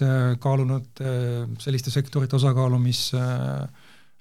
kaalunud 0.43 1.03
äh, 1.03 1.45
selliste 1.63 1.93
sektorite 1.93 2.35
osakaalu, 2.39 2.79
mis 2.83 3.09
äh, 3.17 3.63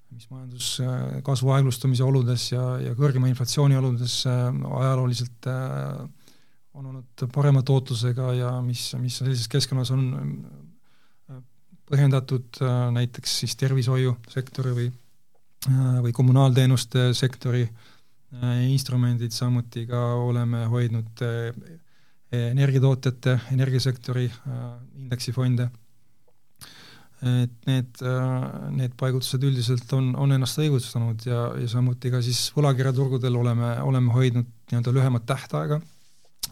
mis 0.09 0.25
majanduskasvu 0.31 1.51
aeglustumise 1.53 2.01
oludes 2.01 2.47
ja, 2.49 2.63
ja 2.81 2.95
kõrgema 2.97 3.27
inflatsiooni 3.29 3.75
oludes 3.77 4.23
ajalooliselt 4.25 5.45
on 5.45 6.87
olnud 6.89 7.25
parema 7.35 7.61
tootlusega 7.61 8.31
ja 8.33 8.55
mis, 8.65 8.87
mis 8.97 9.19
sellises 9.21 9.45
keskkonnas 9.53 9.91
on 9.93 10.07
põhjendatud 11.91 12.57
näiteks 12.95 13.37
siis 13.43 13.53
tervishoiusektori 13.61 14.73
või 14.79 14.89
Äh, 14.89 15.08
või 15.67 16.13
kommunaalteenuste 16.15 17.09
sektori 17.17 17.65
äh, 17.65 18.63
instrumendid, 18.69 19.33
samuti 19.35 19.85
ka 19.89 19.99
oleme 20.23 20.65
hoidnud 20.71 21.23
äh, 21.25 21.51
energiatootjate, 22.31 23.39
energiasektori 23.51 24.27
indeksifonde. 24.95 25.69
et 27.19 27.65
need, 27.67 27.97
need 28.71 28.93
paigutused 28.95 29.43
üldiselt 29.43 29.91
on, 29.91 30.13
on 30.15 30.31
ennast 30.31 30.61
õigustanud 30.61 31.25
ja, 31.27 31.39
ja 31.59 31.67
samuti 31.67 32.11
ka 32.13 32.21
siis 32.23 32.45
võlakirjaturgudel 32.55 33.35
oleme, 33.35 33.73
oleme 33.83 34.13
hoidnud 34.13 34.45
nii-öelda 34.69 34.93
lühemat 34.95 35.25
tähtaega 35.27 35.81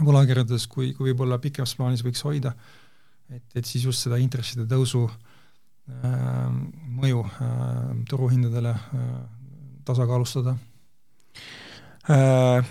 võlakirjades, 0.02 0.66
kui, 0.68 0.90
kui 0.98 1.12
võib-olla 1.12 1.38
pikemas 1.40 1.76
plaanis 1.78 2.04
võiks 2.04 2.26
hoida, 2.28 2.52
et, 3.30 3.46
et 3.56 3.64
siis 3.70 3.86
just 3.86 4.04
seda 4.04 4.20
intresside 4.20 4.68
tõusu 4.68 5.06
äh, 5.06 5.16
Äh, 5.16 5.27
mõju 6.98 7.24
äh, 7.26 7.52
turuhindadele 8.10 8.70
äh, 8.70 9.06
tasakaalustada. 9.86 10.58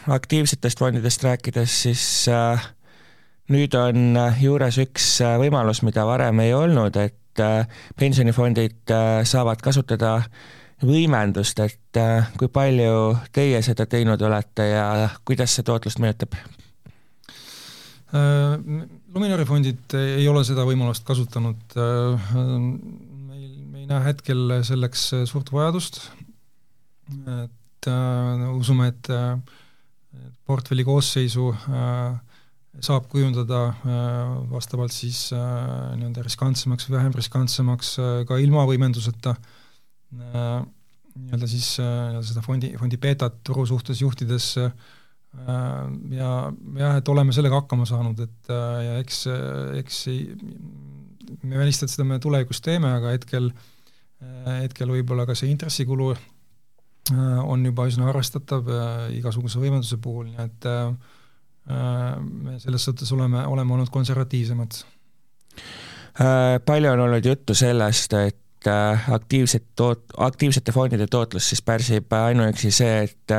Aktiivsetest 0.09 0.79
fondidest 0.81 1.21
rääkides, 1.21 1.73
siis 1.83 2.05
nüüd 3.53 3.75
on 3.77 4.17
juures 4.41 4.79
üks 4.81 5.11
võimalus, 5.43 5.83
mida 5.85 6.07
varem 6.09 6.41
ei 6.41 6.55
olnud, 6.57 6.97
et 6.97 7.43
pensionifondid 8.01 8.95
saavad 9.29 9.61
kasutada 9.61 10.15
võimendust, 10.81 11.61
et 11.61 12.01
kui 12.41 12.49
palju 12.49 13.13
teie 13.29 13.61
seda 13.61 13.85
teinud 13.85 14.25
olete 14.25 14.71
ja 14.71 14.87
kuidas 15.29 15.53
see 15.53 15.69
tootlust 15.69 16.01
mõjutab? 16.01 16.41
Luminori 18.15 19.45
fondid 19.49 19.95
ei 19.99 20.29
ole 20.31 20.45
seda 20.47 20.63
võimalust 20.69 21.03
kasutanud, 21.09 21.75
ei 23.87 23.91
näe 23.91 24.03
hetkel 24.09 24.59
selleks 24.67 25.07
äh, 25.15 25.25
suurt 25.29 25.53
vajadust, 25.55 26.01
et 27.31 27.89
äh, 27.91 28.47
usume, 28.57 28.91
et 28.91 29.11
äh, 29.15 29.37
portfelli 30.47 30.85
koosseisu 30.87 31.53
äh, 31.55 32.17
saab 32.83 33.07
kujundada 33.13 33.61
äh, 33.71 34.33
vastavalt 34.51 34.95
siis 34.95 35.29
äh, 35.33 35.41
nii-öelda 36.01 36.25
riskantsemaks 36.27 36.89
või 36.89 36.99
vähem 36.99 37.15
riskantsemaks 37.17 37.93
äh, 38.03 38.17
ka 38.29 38.41
ilma 38.43 38.67
võimenduseta. 38.69 39.37
Äh,, 40.17 40.67
nii-öelda 41.17 41.49
siis 41.49 41.71
äh, 41.81 42.19
seda 42.27 42.43
fondi, 42.45 42.75
fondi 42.81 42.99
beetat 43.01 43.39
turu 43.47 43.65
suhtes 43.71 44.03
juhtides 44.03 44.51
äh, 44.61 44.75
ja 46.17 46.31
jah, 46.81 46.97
et 46.97 47.09
oleme 47.09 47.33
sellega 47.33 47.61
hakkama 47.61 47.87
saanud, 47.87 48.21
et 48.25 48.51
äh, 48.51 48.83
ja 48.87 48.99
eks, 49.03 49.23
eks 49.83 50.03
me 51.43 51.55
ei 51.55 51.61
välista, 51.61 51.87
et 51.87 51.93
seda 51.93 52.07
me 52.09 52.19
tulevikus 52.23 52.63
teeme, 52.65 52.91
aga 52.99 53.13
hetkel 53.15 53.51
äh, 53.53 53.65
Äh, 54.25 54.63
hetkel 54.65 54.89
võib-olla 54.89 55.27
ka 55.29 55.35
see 55.37 55.51
intressikulu 55.53 56.15
äh, 56.15 57.41
on 57.45 57.67
juba 57.69 57.85
üsna 57.91 58.09
arvestatav 58.09 58.71
äh, 58.73 59.03
igasuguse 59.19 59.61
võimenduse 59.61 59.99
puhul, 60.01 60.31
nii 60.31 60.47
et 60.47 60.71
me 61.67 62.53
selles 62.63 62.85
suhtes 62.87 63.09
oleme, 63.11 63.41
oleme 63.51 63.73
olnud 63.75 63.89
konservatiivsemad. 63.91 64.77
Palju 66.63 66.91
on 66.93 67.01
olnud 67.09 67.27
juttu 67.27 67.57
sellest, 67.59 68.15
et 68.15 68.69
aktiivset 69.17 69.65
toot-, 69.75 70.15
aktiivsete 70.29 70.71
fondide 70.71 71.09
tootlust 71.11 71.51
siis 71.51 71.65
pärsib 71.67 72.15
ainuüksi 72.15 72.71
see, 72.71 73.01
et 73.09 73.35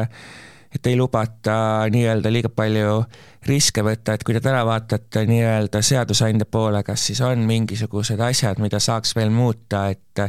et 0.76 0.88
ei 0.88 0.98
lubata 1.00 1.88
nii-öelda 1.92 2.32
liiga 2.32 2.50
palju 2.54 3.02
riske 3.48 3.84
võtta, 3.86 4.18
et 4.18 4.24
kui 4.28 4.36
te 4.36 4.42
täna 4.44 4.64
vaatate 4.68 5.24
nii-öelda 5.30 5.82
seadusandja 5.86 6.48
poole, 6.52 6.82
kas 6.84 7.06
siis 7.10 7.22
on 7.26 7.46
mingisugused 7.48 8.20
asjad, 8.24 8.60
mida 8.64 8.82
saaks 8.84 9.16
veel 9.18 9.32
muuta, 9.34 9.88
et 9.94 10.28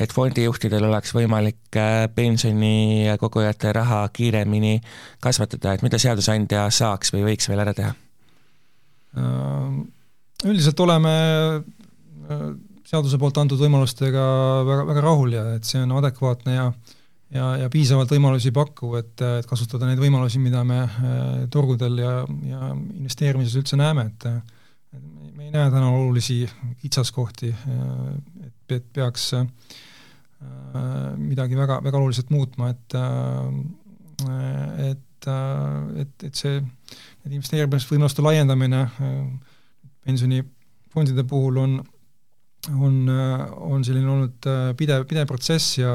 et 0.00 0.12
fondijuhtidel 0.16 0.86
oleks 0.88 1.12
võimalik 1.12 1.76
äh, 1.76 2.06
pensionikogujate 2.14 3.72
raha 3.76 4.06
kiiremini 4.16 4.78
kasvatada, 5.20 5.74
et 5.76 5.84
mida 5.84 6.00
seadusandja 6.00 6.64
saaks 6.72 7.12
või 7.12 7.26
võiks 7.28 7.50
veel 7.50 7.60
ära 7.60 7.74
teha? 7.76 7.92
Äh, 9.20 9.76
üldiselt 10.48 10.80
oleme 10.80 11.12
äh, 11.60 12.46
seaduse 12.88 13.20
poolt 13.20 13.42
antud 13.42 13.60
võimalustega 13.60 14.24
väga, 14.66 14.86
väga 14.88 15.04
rahul 15.04 15.36
ja 15.36 15.44
et 15.58 15.68
see 15.68 15.82
on 15.84 15.92
adekvaatne 16.00 16.56
ja 16.56 16.70
ja, 17.34 17.50
ja 17.64 17.68
piisavalt 17.72 18.10
võimalusi 18.14 18.52
pakkuv, 18.54 18.96
et, 19.00 19.26
et 19.40 19.48
kasutada 19.48 19.88
neid 19.88 20.00
võimalusi, 20.02 20.40
mida 20.42 20.64
me 20.66 20.80
turgudel 21.52 22.00
ja, 22.02 22.14
ja 22.48 22.72
investeerimises 22.74 23.58
üldse 23.60 23.78
näeme, 23.80 24.08
et 24.10 24.26
me 25.36 25.46
ei 25.46 25.54
näe 25.54 25.70
täna 25.70 25.92
olulisi 25.92 26.42
kitsaskohti, 26.82 27.54
et, 27.54 28.74
et 28.78 28.90
peaks 28.94 29.32
äh, 29.38 29.46
Äh, 30.40 31.16
midagi 31.20 31.56
väga, 31.56 31.80
väga 31.84 31.98
oluliselt 31.98 32.30
muutma, 32.32 32.70
et 32.70 32.94
äh, 32.94 33.48
et, 34.90 35.26
äh, 35.28 36.00
et, 36.00 36.24
et 36.24 36.38
see, 36.38 36.62
et 37.26 37.34
investeerimisvõimaluste 37.34 38.24
laiendamine 38.24 38.80
pensionifondide 40.06 41.24
puhul 41.28 41.58
on, 41.60 41.74
on, 42.68 43.08
on 43.08 43.84
selline 43.86 44.10
olnud 44.12 44.48
pidev, 44.76 45.06
pidev 45.08 45.28
protsess 45.30 45.78
ja, 45.78 45.92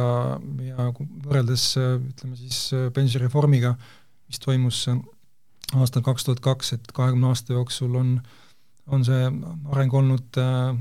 ja 0.65 0.87
võrreldes 1.25 1.67
ütleme 1.77 2.39
siis 2.39 2.71
pensionireformiga, 2.95 3.75
mis 4.25 4.41
toimus 4.41 4.87
aastal 5.75 6.05
kaks 6.05 6.25
tuhat 6.25 6.41
kaks, 6.45 6.73
et 6.77 6.89
kahekümne 6.93 7.29
aasta 7.29 7.53
jooksul 7.53 7.99
on 7.99 8.15
äh, 8.17 8.33
on 8.93 9.05
see 9.05 9.29
areng 9.73 9.93
olnud 9.97 10.37
äh, 10.41 10.73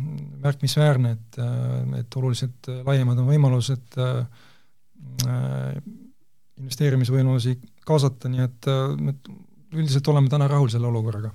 märkimisväärne, 0.44 1.14
et, 1.16 1.38
äh, 1.40 2.00
et 2.00 2.16
oluliselt 2.20 2.68
laiemad 2.84 3.20
on 3.20 3.30
võimalused 3.30 3.98
äh, 4.00 5.78
investeerimisvõimalusi 6.60 7.56
kaasata, 7.88 8.30
nii 8.32 8.44
et, 8.44 8.68
et 9.14 9.32
üldiselt 9.74 10.08
oleme 10.12 10.30
täna 10.32 10.48
rahul 10.50 10.70
selle 10.72 10.88
olukorraga. 10.90 11.32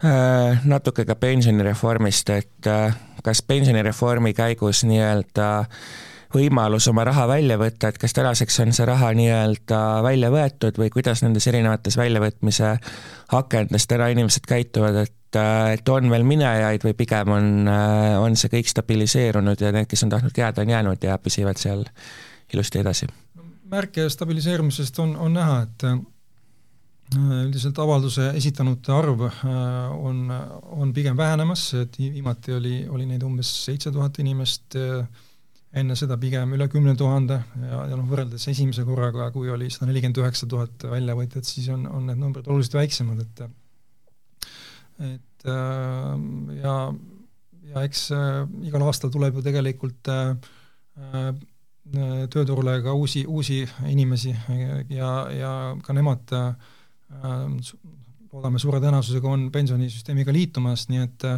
Natuke 0.00 1.04
ka 1.04 1.14
pensionireformist, 1.20 2.30
et 2.32 2.68
kas 3.24 3.42
pensionireformi 3.44 4.32
käigus 4.32 4.80
nii-öelda 4.88 5.48
võimalus 6.34 6.86
oma 6.90 7.04
raha 7.06 7.26
välja 7.28 7.56
võtta, 7.58 7.90
et 7.90 7.98
kas 7.98 8.14
tänaseks 8.14 8.60
on 8.62 8.74
see 8.74 8.86
raha 8.88 9.10
nii-öelda 9.18 9.78
välja 10.06 10.30
võetud 10.32 10.78
või 10.78 10.90
kuidas 10.94 11.24
nendes 11.24 11.46
erinevates 11.50 11.96
väljavõtmise 11.98 12.76
akendades 13.36 13.86
täna 13.90 14.10
inimesed 14.14 14.46
käituvad, 14.48 15.00
et 15.06 15.38
äh, 15.38 15.72
et 15.74 15.88
on 15.88 16.10
veel 16.10 16.26
minejaid 16.26 16.86
või 16.86 16.94
pigem 16.98 17.34
on, 17.34 17.50
äh, 17.70 18.14
on 18.20 18.38
see 18.38 18.52
kõik 18.52 18.70
stabiliseerunud 18.70 19.60
ja 19.60 19.72
need, 19.74 19.90
kes 19.90 20.06
on 20.06 20.14
tahtnud 20.14 20.38
jääda, 20.38 20.62
on 20.62 20.74
jäänud 20.76 21.08
ja 21.08 21.18
püsivad 21.18 21.58
seal 21.58 21.84
ilusti 22.54 22.82
edasi? 22.84 23.10
märke 23.70 24.08
stabiliseerumisest 24.10 24.98
on, 24.98 25.14
on 25.16 25.34
näha, 25.38 25.60
et 25.66 25.86
äh, 25.86 25.98
üldiselt 27.16 27.78
avalduse 27.82 28.28
esitanute 28.38 28.92
arv 28.94 29.24
on, 29.26 30.20
on 30.76 30.92
pigem 30.94 31.16
vähenemas, 31.18 31.64
et 31.80 31.98
viimati 31.98 32.54
oli, 32.54 32.76
oli 32.88 33.08
neid 33.08 33.24
umbes 33.26 33.50
seitse 33.64 33.90
tuhat 33.94 34.20
inimest 34.22 34.76
enne 35.70 35.94
seda 35.98 36.16
pigem 36.18 36.54
üle 36.56 36.66
kümne 36.70 36.96
tuhande 36.98 37.40
ja, 37.62 37.84
ja 37.90 37.98
noh, 37.98 38.06
võrreldes 38.10 38.46
esimese 38.50 38.84
korraga, 38.86 39.30
kui 39.34 39.50
oli 39.50 39.70
sada 39.70 39.90
nelikümmend 39.90 40.18
üheksa 40.22 40.48
tuhat 40.50 40.86
väljavõtjat, 40.90 41.46
siis 41.46 41.68
on, 41.74 41.86
on 41.90 42.08
need 42.10 42.18
numbrid 42.18 42.50
oluliselt 42.50 42.78
väiksemad, 42.80 43.22
et 43.26 43.46
et 45.00 45.46
ja, 46.60 46.74
ja 47.70 47.84
eks 47.86 48.10
igal 48.66 48.82
aastal 48.86 49.12
tuleb 49.14 49.38
ju 49.38 49.44
tegelikult 49.46 50.10
tööturule 52.30 52.74
ka 52.84 52.92
uusi, 52.94 53.24
uusi 53.26 53.62
inimesi 53.88 54.34
ja, 54.92 55.14
ja 55.32 55.54
ka 55.82 55.96
nemad 55.96 56.34
loodame 58.30 58.60
suure 58.62 58.80
tõenäosusega 58.82 59.30
on 59.30 59.48
pensionisüsteemiga 59.54 60.32
liitumas, 60.34 60.88
nii 60.92 61.02
et 61.06 61.28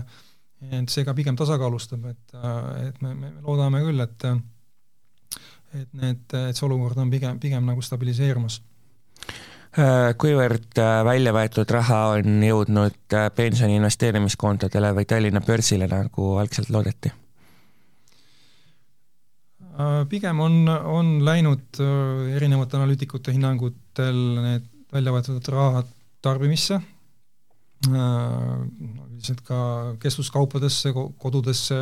et 0.63 0.93
see 0.93 1.03
ka 1.03 1.15
pigem 1.19 1.35
tasakaalustab, 1.35 2.05
et, 2.13 2.35
et 2.87 3.01
me, 3.03 3.15
me 3.19 3.33
loodame 3.43 3.81
küll, 3.83 4.03
et 4.05 4.29
et 5.73 5.89
need, 5.97 6.27
et 6.37 6.55
see 6.55 6.67
olukord 6.69 7.01
on 7.01 7.11
pigem, 7.11 7.41
pigem 7.43 7.65
nagu 7.67 7.83
stabiliseerumas. 7.83 8.61
Kuivõrd 10.21 10.77
välja 11.09 11.33
võetud 11.33 11.71
raha 11.73 12.01
on 12.19 12.43
jõudnud 12.45 13.17
pensioni 13.33 13.79
investeerimiskontodele 13.81 14.91
või 14.99 15.09
Tallinna 15.09 15.41
börsile, 15.45 15.89
nagu 15.89 16.37
algselt 16.43 16.71
loodeti? 16.71 17.15
pigem 20.13 20.41
on, 20.45 20.69
on 20.69 21.07
läinud 21.25 21.81
erinevate 22.37 22.77
analüütikute 22.77 23.33
hinnangutel 23.33 24.19
need 24.45 24.67
välja 24.93 25.15
võetud 25.15 25.49
rahad 25.53 25.89
tarbimisse, 26.23 26.79
üldiselt 27.89 29.43
ka 29.47 29.59
kestvuskaupadesse, 30.03 30.93
kodudesse 31.19 31.79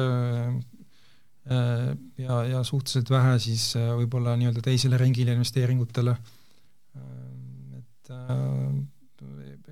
ja, 2.20 2.36
ja 2.48 2.62
suhteliselt 2.64 3.10
vähe 3.12 3.34
siis 3.42 3.72
võib-olla 3.76 4.36
nii-öelda 4.38 4.62
teisele 4.64 5.00
ringile 5.00 5.34
investeeringutele. 5.36 6.16
et 7.80 8.12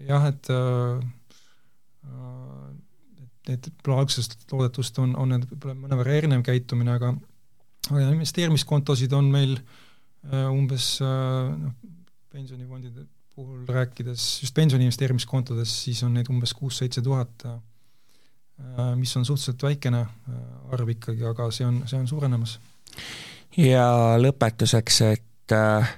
jah, 0.09 0.27
et 0.29 0.53
et, 3.49 3.69
algsest 3.89 4.43
loodetust 4.53 4.99
on, 5.01 5.15
on 5.17 5.31
need 5.33 5.47
võib-olla 5.49 5.75
mõnevõrra 5.87 6.17
erinev 6.19 6.43
käitumine, 6.45 6.93
aga 6.99 7.15
aga 7.89 8.11
investeerimiskontosid 8.11 9.15
on 9.17 9.31
meil 9.33 9.55
umbes 10.29 10.99
noh, 11.01 11.73
pensionifondide 12.29 13.07
puhul 13.39 13.67
rääkides, 13.71 14.27
just 14.43 14.55
pensioni 14.55 14.89
investeerimiskontodest, 14.89 15.85
siis 15.85 16.03
on 16.03 16.17
neid 16.19 16.27
umbes 16.33 16.55
kuus-seitse 16.59 17.03
tuhat, 17.07 17.47
äh, 17.47 18.89
mis 18.99 19.15
on 19.17 19.27
suhteliselt 19.29 19.63
väikene 19.63 20.01
äh, 20.03 20.43
arv 20.75 20.91
ikkagi, 20.97 21.23
aga 21.29 21.47
see 21.55 21.67
on, 21.69 21.85
see 21.87 22.01
on 22.01 22.09
suurenemas. 22.11 22.59
ja 23.57 23.87
lõpetuseks, 24.19 25.01
et 25.13 25.55
äh, 25.55 25.93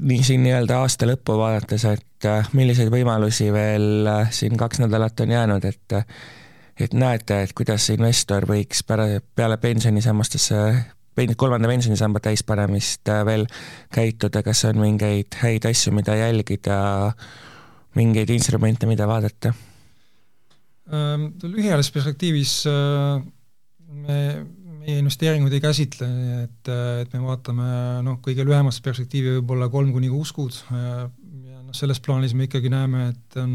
nii 0.00 0.22
siin 0.24 0.42
nii-öelda 0.46 0.80
aasta 0.80 1.06
lõppu 1.08 1.36
vaadates, 1.38 1.84
et 1.90 2.28
äh, 2.28 2.48
milliseid 2.56 2.88
võimalusi 2.92 3.50
veel 3.52 4.08
äh, 4.08 4.32
siin 4.32 4.56
kaks 4.56 4.80
nädalat 4.86 5.20
on 5.20 5.36
jäänud, 5.36 5.68
et 5.68 6.00
et 6.80 6.94
näete, 6.96 7.42
et 7.44 7.52
kuidas 7.52 7.84
investor 7.92 8.46
võiks 8.48 8.80
pära-, 8.88 9.20
peale 9.36 9.58
pensionisammastesse 9.60 10.60
kolmanda 11.36 11.68
pensionisamba 11.68 12.20
täispanemist 12.24 13.08
äh, 13.08 13.24
veel 13.26 13.46
käituda, 13.92 14.42
kas 14.42 14.64
on 14.68 14.80
mingeid 14.80 15.36
häid 15.42 15.66
asju, 15.68 15.92
mida 15.94 16.16
jälgida, 16.16 17.12
mingeid 17.98 18.30
instrumente, 18.32 18.88
mida 18.88 19.06
vaadata? 19.08 19.52
Ähm, 20.92 21.28
lühiajalises 21.42 21.92
perspektiivis 21.94 22.54
äh, 22.70 23.20
me, 23.88 24.22
meie 24.82 24.98
investeeringuid 25.02 25.52
ei 25.56 25.62
käsitle, 25.62 26.08
et, 26.42 26.72
et 27.04 27.12
me 27.14 27.22
vaatame 27.26 27.68
noh, 28.06 28.18
kõige 28.24 28.46
lühemas 28.46 28.80
perspektiivi 28.84 29.36
võib-olla 29.38 29.68
kolm 29.72 29.92
kuni 29.94 30.10
kuus 30.10 30.32
kuud 30.34 30.56
ja 30.72 31.60
noh, 31.60 31.76
selles 31.76 32.00
plaanis 32.02 32.34
me 32.34 32.48
ikkagi 32.48 32.72
näeme, 32.72 33.12
et 33.12 33.38
on 33.40 33.54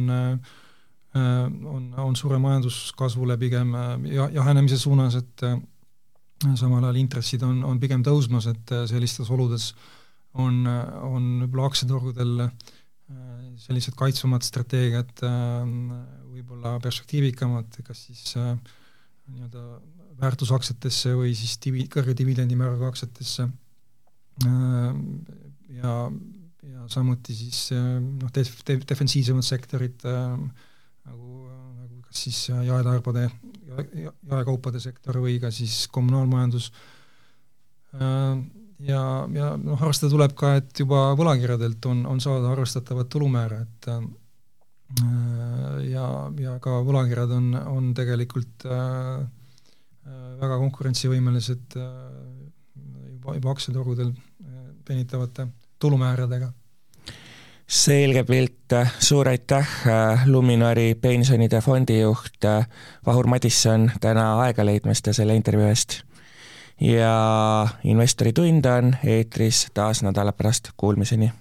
on, 1.17 1.85
on 1.97 2.15
suure 2.19 2.37
majanduskasvule 2.37 3.39
pigem 3.41 3.71
jahenemise 4.35 4.77
suunas, 4.77 5.15
et 5.17 5.43
samal 6.37 6.85
ajal 6.85 6.99
intressid 7.01 7.43
on, 7.45 7.61
on 7.65 7.79
pigem 7.81 8.03
tõusmas, 8.05 8.47
et 8.51 8.73
äh, 8.75 8.85
sellistes 8.89 9.29
oludes 9.33 9.71
on, 10.37 10.65
on 10.67 11.29
võib-olla 11.43 11.69
aktsiaturgudel 11.71 12.43
äh, 12.45 12.51
sellised 13.63 13.97
kaitsvamad 13.97 14.45
strateegiad 14.45 15.25
äh, 15.25 15.71
võib-olla 16.37 16.75
perspektiivikamad, 16.83 17.79
kas 17.87 18.03
siis 18.09 18.35
nii-öelda 18.37 19.63
väärtusaktsiatesse 20.21 21.15
või 21.17 21.33
siis 21.37 21.57
divi-, 21.63 21.87
kõrge 21.89 22.13
dividendimääraga 22.17 22.91
aktsiatesse. 22.91 23.47
Ja, 25.73 25.93
ja 26.61 26.85
samuti 26.93 27.33
siis 27.37 27.63
noh, 27.73 28.29
def-, 28.33 28.61
def-, 28.69 28.85
defensiivsemad 28.85 29.45
sektorid 29.45 30.05
nagu, 30.05 31.41
nagu 31.49 32.01
kas 32.05 32.21
siis 32.27 32.43
jaetarbade 32.53 33.25
jaekaupade 33.83 34.79
sektor 34.83 35.19
või 35.23 35.37
ka 35.41 35.51
siis 35.53 35.85
kommunaalmajandus. 35.93 36.69
Äh, 37.97 38.37
ja, 38.87 39.01
ja 39.33 39.51
noh, 39.61 39.79
arvestada 39.79 40.13
tuleb 40.13 40.35
ka, 40.37 40.55
et 40.61 40.83
juba 40.83 41.09
võlakirjadelt 41.17 41.89
on, 41.89 42.05
on 42.09 42.21
saada 42.23 42.51
arvestatavat 42.53 43.09
tulumäära, 43.13 43.61
et 43.65 43.89
äh, 43.93 44.05
ja, 45.91 46.05
ja 46.43 46.57
ka 46.63 46.79
võlakirjad 46.87 47.33
on, 47.37 47.49
on 47.73 47.91
tegelikult 47.97 48.67
äh, 48.69 49.25
väga 50.37 50.61
konkurentsivõimelised 50.61 51.75
juba, 51.75 53.33
juba 53.35 53.51
aktsiaturgudel 53.51 54.13
penitavate 54.87 55.49
tulumääradega 55.81 56.53
selge 57.67 58.23
pilt, 58.23 58.73
suur 58.99 59.27
aitäh, 59.27 59.67
Luminori 60.25 60.95
pensionide 60.95 61.61
fondijuht 61.61 62.45
Vahur 63.05 63.27
Madisson 63.27 63.91
täna 64.01 64.29
aega 64.41 64.65
leidmast 64.65 65.07
ja 65.07 65.13
selle 65.13 65.35
intervjuu 65.35 65.67
eest. 65.67 66.01
ja 66.81 67.67
investori 67.83 68.33
tund 68.33 68.65
on 68.65 68.95
eetris 69.03 69.67
taas 69.73 70.03
nädala 70.03 70.31
pärast, 70.31 70.69
kuulmiseni 70.77 71.31